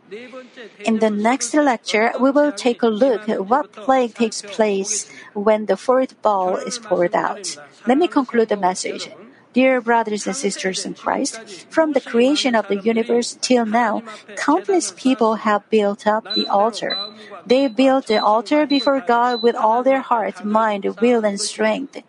In 0.85 0.99
the 0.99 1.11
next 1.11 1.55
lecture, 1.55 2.13
we 2.21 2.31
will 2.31 2.53
take 2.53 2.83
a 2.83 2.89
look 2.89 3.29
at 3.29 3.47
what 3.47 3.73
plague 3.73 4.15
takes 4.15 4.43
place 4.43 5.11
when 5.33 5.67
the 5.67 5.77
fourth 5.77 6.21
bowl 6.23 6.57
is 6.57 6.79
poured 6.79 7.15
out. 7.15 7.57
Let 7.87 7.99
me 7.99 8.09
conclude 8.09 8.49
the 8.49 8.57
message. 8.57 9.11
Dear 9.55 9.81
brothers 9.81 10.27
and 10.27 10.35
sisters 10.35 10.85
in 10.85 10.95
Christ, 10.95 11.39
from 11.71 11.93
the 11.93 12.01
creation 12.01 12.55
of 12.55 12.67
the 12.67 12.83
universe 12.83 13.39
till 13.41 13.65
now, 13.65 14.03
countless 14.37 14.93
people 14.97 15.47
have 15.47 15.71
built 15.71 16.07
up 16.07 16.27
the 16.35 16.49
altar. 16.49 16.99
They 17.47 17.69
built 17.69 18.09
the 18.09 18.19
altar 18.19 18.67
before 18.67 19.01
God 19.01 19.43
with 19.43 19.55
all 19.55 19.83
their 19.83 20.01
heart, 20.01 20.45
mind, 20.45 20.85
will, 21.01 21.25
and 21.25 21.41
strength. 21.41 22.03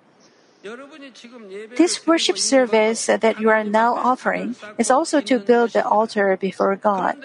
This 1.78 2.08
worship 2.08 2.38
service 2.38 3.06
that 3.06 3.40
you 3.40 3.50
are 3.50 3.64
now 3.64 3.94
offering 3.94 4.56
is 4.78 4.90
also 4.90 5.22
to 5.22 5.40
build 5.40 5.72
the 5.72 5.86
altar 5.86 6.38
before 6.38 6.76
God. 6.76 7.18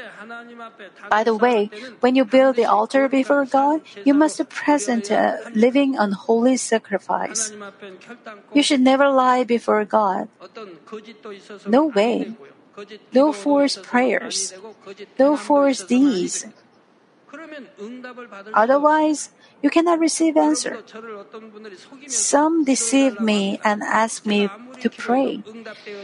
By 1.09 1.24
the 1.24 1.35
way, 1.35 1.70
when 2.00 2.14
you 2.14 2.24
build 2.24 2.57
the 2.57 2.66
altar 2.66 3.09
before 3.09 3.46
God, 3.46 3.81
you 4.05 4.12
must 4.12 4.46
present 4.50 5.11
uh, 5.11 5.37
a 5.46 5.50
living 5.57 5.96
unholy 5.96 6.57
sacrifice. 6.57 7.53
You 8.53 8.62
should 8.62 8.81
never 8.81 9.09
lie 9.09 9.44
before 9.44 9.85
God. 9.85 10.29
No 11.66 11.87
way. 11.87 12.35
No 13.12 13.33
forced 13.33 13.83
prayers. 13.83 14.53
No 15.18 15.37
forced 15.37 15.88
deeds. 15.88 16.46
Otherwise, 18.55 19.31
you 19.62 19.70
cannot 19.70 19.99
receive 19.99 20.37
answer. 20.37 20.83
Some 22.07 22.64
deceive 22.64 23.20
me 23.20 23.61
and 23.64 23.83
ask 23.83 24.27
me 24.27 24.49
to 24.81 24.90
pray. 24.90 25.42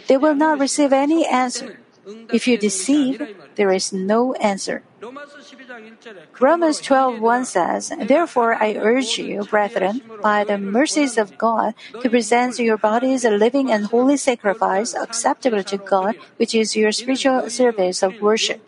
They 0.07 0.17
will 0.17 0.35
not 0.35 0.59
receive 0.59 0.93
any 0.93 1.27
answer. 1.27 1.81
If 2.33 2.47
you 2.47 2.57
deceive, 2.57 3.19
there 3.57 3.73
is 3.73 3.93
no 3.93 4.35
answer. 4.35 4.83
Romans 6.39 6.79
12:1 6.81 7.47
says, 7.47 7.91
Therefore 8.07 8.55
I 8.55 8.79
urge 8.79 9.19
you, 9.19 9.43
brethren, 9.43 10.03
by 10.23 10.45
the 10.45 10.57
mercies 10.57 11.19
of 11.19 11.37
God, 11.37 11.75
to 12.03 12.09
present 12.09 12.63
your 12.63 12.79
bodies 12.79 13.25
a 13.25 13.35
living 13.35 13.73
and 13.73 13.87
holy 13.91 14.17
sacrifice 14.17 14.95
acceptable 14.95 15.65
to 15.67 15.79
God, 15.79 16.15
which 16.39 16.55
is 16.55 16.79
your 16.79 16.93
spiritual 16.93 17.51
service 17.51 18.07
of 18.07 18.23
worship. 18.23 18.63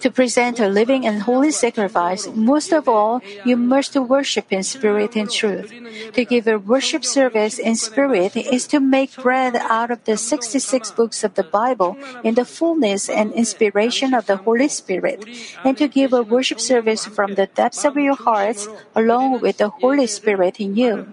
To 0.00 0.10
present 0.10 0.58
a 0.58 0.68
living 0.68 1.06
and 1.06 1.20
holy 1.22 1.50
sacrifice, 1.50 2.26
most 2.34 2.72
of 2.72 2.88
all, 2.88 3.20
you 3.44 3.56
must 3.56 3.94
worship 3.94 4.46
in 4.50 4.62
spirit 4.62 5.16
and 5.16 5.30
truth. 5.30 5.70
To 6.14 6.24
give 6.24 6.46
a 6.48 6.58
worship 6.58 7.04
service 7.04 7.58
in 7.58 7.76
spirit 7.76 8.36
is 8.36 8.66
to 8.68 8.80
make 8.80 9.14
bread 9.16 9.56
out 9.56 9.90
of 9.90 10.02
the 10.04 10.16
66 10.16 10.90
books 10.92 11.24
of 11.24 11.34
the 11.34 11.44
Bible 11.44 11.98
in 12.24 12.36
the 12.36 12.46
fullness 12.46 13.10
and 13.10 13.32
inspiration 13.32 14.14
of 14.14 14.24
the 14.24 14.38
Holy 14.38 14.68
Spirit, 14.68 15.26
and 15.62 15.76
to 15.76 15.86
give 15.86 16.14
a 16.14 16.22
worship 16.22 16.60
service 16.60 17.04
from 17.04 17.34
the 17.34 17.48
depths 17.48 17.84
of 17.84 17.96
your 17.96 18.16
hearts 18.16 18.66
along 18.96 19.40
with 19.40 19.58
the 19.58 19.68
Holy 19.68 20.06
Spirit 20.06 20.58
in 20.58 20.74
you. 20.74 21.12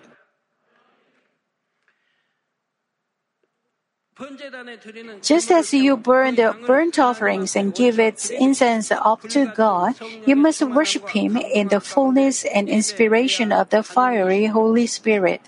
Just 5.22 5.52
as 5.52 5.74
you 5.74 5.98
burn 5.98 6.36
the 6.36 6.56
burnt 6.66 6.98
offerings 6.98 7.56
and 7.56 7.74
give 7.74 8.00
its 8.00 8.30
incense 8.30 8.92
up 8.92 9.22
to 9.30 9.54
God, 9.56 9.96
you 10.26 10.36
must 10.36 10.62
worship 10.64 11.10
Him 11.10 11.38
in 11.38 11.68
the 11.68 11.80
fullness 11.80 12.44
and 12.46 12.68
inspiration 12.68 13.52
of 13.52 13.70
the 13.70 13.84
fiery 13.84 14.46
Holy 14.46 14.88
Spirit. 14.88 15.42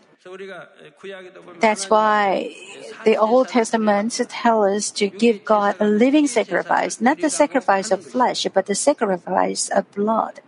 That's 1.60 1.90
why 1.90 2.56
the 3.06 3.18
Old 3.18 3.48
Testament 3.48 4.20
tells 4.30 4.66
us 4.68 4.92
to 4.92 5.10
give 5.10 5.46
God 5.46 5.76
a 5.80 5.88
living 5.88 6.28
sacrifice, 6.28 7.02
not 7.02 7.22
the 7.22 7.30
sacrifice 7.30 7.90
of 7.90 8.06
flesh, 8.06 8.46
but 8.54 8.68
the 8.68 8.76
sacrifice 8.76 9.70
of 9.70 9.90
blood. 9.92 10.42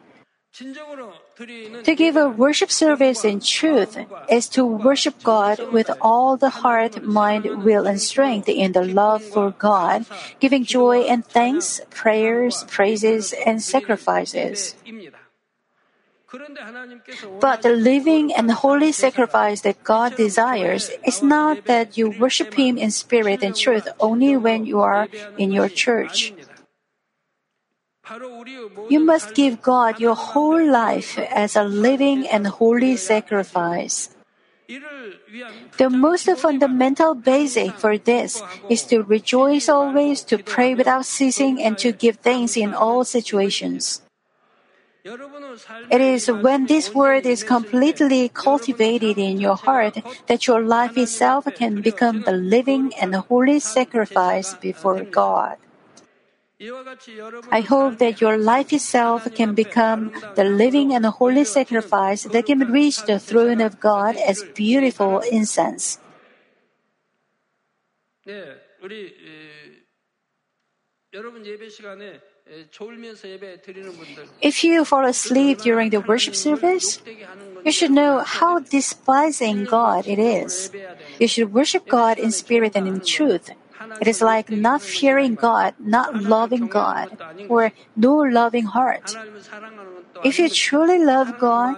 To 1.83 1.95
give 1.95 2.15
a 2.15 2.29
worship 2.29 2.71
service 2.71 3.25
in 3.25 3.39
truth 3.39 3.97
is 4.29 4.47
to 4.49 4.65
worship 4.65 5.23
God 5.23 5.59
with 5.71 5.89
all 5.99 6.37
the 6.37 6.49
heart, 6.61 7.01
mind, 7.03 7.63
will, 7.63 7.87
and 7.87 7.99
strength 8.01 8.47
in 8.47 8.73
the 8.73 8.85
love 8.85 9.23
for 9.23 9.51
God, 9.51 10.05
giving 10.39 10.63
joy 10.63 11.01
and 11.09 11.25
thanks, 11.25 11.81
prayers, 11.89 12.63
praises, 12.69 13.33
and 13.45 13.61
sacrifices. 13.61 14.75
But 17.41 17.61
the 17.61 17.75
living 17.75 18.33
and 18.33 18.49
holy 18.51 18.91
sacrifice 18.93 19.61
that 19.61 19.83
God 19.83 20.15
desires 20.15 20.89
is 21.05 21.21
not 21.21 21.65
that 21.65 21.97
you 21.97 22.09
worship 22.09 22.53
Him 22.53 22.77
in 22.77 22.91
spirit 22.91 23.43
and 23.43 23.55
truth 23.55 23.87
only 23.99 24.37
when 24.37 24.65
you 24.65 24.79
are 24.79 25.09
in 25.37 25.51
your 25.51 25.67
church. 25.67 26.33
You 28.89 28.99
must 28.99 29.33
give 29.35 29.61
God 29.61 29.99
your 29.99 30.15
whole 30.15 30.63
life 30.63 31.17
as 31.17 31.55
a 31.55 31.63
living 31.63 32.27
and 32.27 32.47
holy 32.47 32.97
sacrifice. 32.97 34.09
The 35.77 35.89
most 35.89 36.29
fundamental 36.37 37.15
basic 37.15 37.75
for 37.75 37.97
this 37.97 38.41
is 38.69 38.83
to 38.85 39.03
rejoice 39.03 39.67
always, 39.67 40.23
to 40.31 40.37
pray 40.37 40.75
without 40.75 41.05
ceasing, 41.05 41.61
and 41.61 41.77
to 41.79 41.91
give 41.91 42.17
thanks 42.17 42.55
in 42.55 42.73
all 42.73 43.03
situations. 43.03 44.01
It 45.03 46.01
is 46.01 46.29
when 46.29 46.67
this 46.67 46.93
word 46.93 47.25
is 47.25 47.43
completely 47.43 48.29
cultivated 48.29 49.17
in 49.17 49.39
your 49.39 49.55
heart 49.55 49.97
that 50.27 50.45
your 50.47 50.61
life 50.61 50.95
itself 50.95 51.47
can 51.55 51.81
become 51.81 52.21
the 52.21 52.33
living 52.33 52.93
and 53.01 53.15
holy 53.15 53.59
sacrifice 53.59 54.53
before 54.53 55.03
God. 55.03 55.57
I 57.51 57.61
hope 57.61 57.97
that 57.97 58.21
your 58.21 58.37
life 58.37 58.71
itself 58.71 59.27
can 59.33 59.55
become 59.55 60.11
the 60.35 60.43
living 60.43 60.93
and 60.93 61.05
holy 61.05 61.43
sacrifice 61.43 62.23
that 62.23 62.45
can 62.45 62.71
reach 62.71 63.03
the 63.05 63.17
throne 63.17 63.61
of 63.61 63.79
God 63.79 64.15
as 64.15 64.43
beautiful 64.53 65.19
incense. 65.19 65.97
If 74.41 74.63
you 74.63 74.85
fall 74.85 75.05
asleep 75.05 75.59
during 75.59 75.89
the 75.89 76.01
worship 76.01 76.35
service, 76.35 77.01
you 77.65 77.71
should 77.71 77.91
know 77.91 78.19
how 78.19 78.59
despising 78.59 79.65
God 79.65 80.07
it 80.07 80.19
is. 80.19 80.71
You 81.19 81.27
should 81.27 81.53
worship 81.53 81.87
God 81.87 82.19
in 82.19 82.31
spirit 82.31 82.75
and 82.75 82.87
in 82.87 83.01
truth. 83.01 83.49
It 83.99 84.07
is 84.07 84.21
like 84.21 84.49
not 84.49 84.81
fearing 84.81 85.35
God, 85.35 85.75
not 85.79 86.15
loving 86.15 86.67
God, 86.67 87.17
or 87.47 87.71
no 87.95 88.17
loving 88.17 88.65
heart. 88.65 89.17
If 90.23 90.39
you 90.39 90.49
truly 90.49 91.03
love 91.03 91.37
God, 91.37 91.77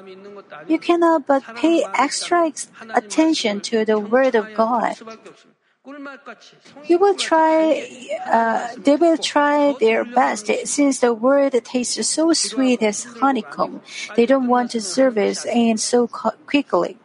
you 0.67 0.79
cannot 0.79 1.27
but 1.27 1.43
pay 1.55 1.85
extra 1.93 2.51
attention 2.93 3.61
to 3.61 3.85
the 3.85 3.99
Word 3.99 4.35
of 4.35 4.53
God. 4.53 4.95
You 6.85 6.97
will 6.97 7.15
try, 7.15 7.87
uh, 8.25 8.69
they 8.77 8.95
will 8.95 9.17
try 9.17 9.75
their 9.79 10.05
best 10.05 10.49
since 10.65 10.99
the 10.99 11.13
word 11.13 11.51
tastes 11.65 12.07
so 12.07 12.31
sweet 12.31 12.81
as 12.81 13.03
honeycomb. 13.19 13.81
They 14.15 14.25
don't 14.25 14.47
want 14.47 14.71
to 14.71 14.81
service 14.81 15.45
and 15.45 15.79
so 15.79 16.07
quickly. 16.07 16.97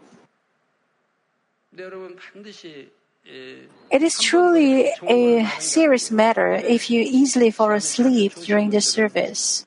It 3.91 4.03
is 4.03 4.21
truly 4.21 4.93
a 5.09 5.47
serious 5.59 6.11
matter 6.11 6.53
if 6.53 6.91
you 6.91 7.01
easily 7.01 7.51
fall 7.51 7.73
asleep 7.73 8.35
during 8.45 8.71
the 8.71 8.81
service. 8.81 9.67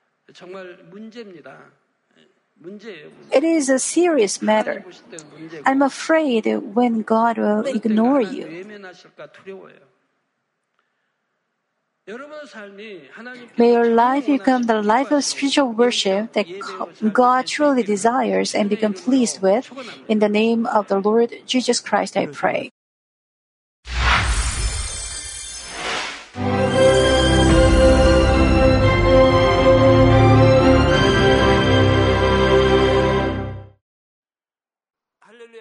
It 3.31 3.43
is 3.43 3.69
a 3.69 3.79
serious 3.79 4.41
matter. 4.41 4.85
I'm 5.65 5.81
afraid 5.81 6.45
when 6.45 7.01
God 7.01 7.37
will 7.37 7.65
ignore 7.65 8.21
you. 8.21 8.45
May 13.57 13.73
your 13.73 13.89
life 13.89 14.25
become 14.25 14.63
the 14.63 14.81
life 14.81 15.11
of 15.11 15.23
spiritual 15.23 15.71
worship 15.71 16.33
that 16.33 16.45
God 17.13 17.47
truly 17.47 17.83
desires 17.83 18.53
and 18.53 18.69
become 18.69 18.93
pleased 18.93 19.41
with. 19.41 19.71
In 20.07 20.19
the 20.19 20.29
name 20.29 20.65
of 20.65 20.87
the 20.87 20.99
Lord 20.99 21.33
Jesus 21.45 21.79
Christ, 21.79 22.17
I 22.17 22.27
pray. 22.27 22.71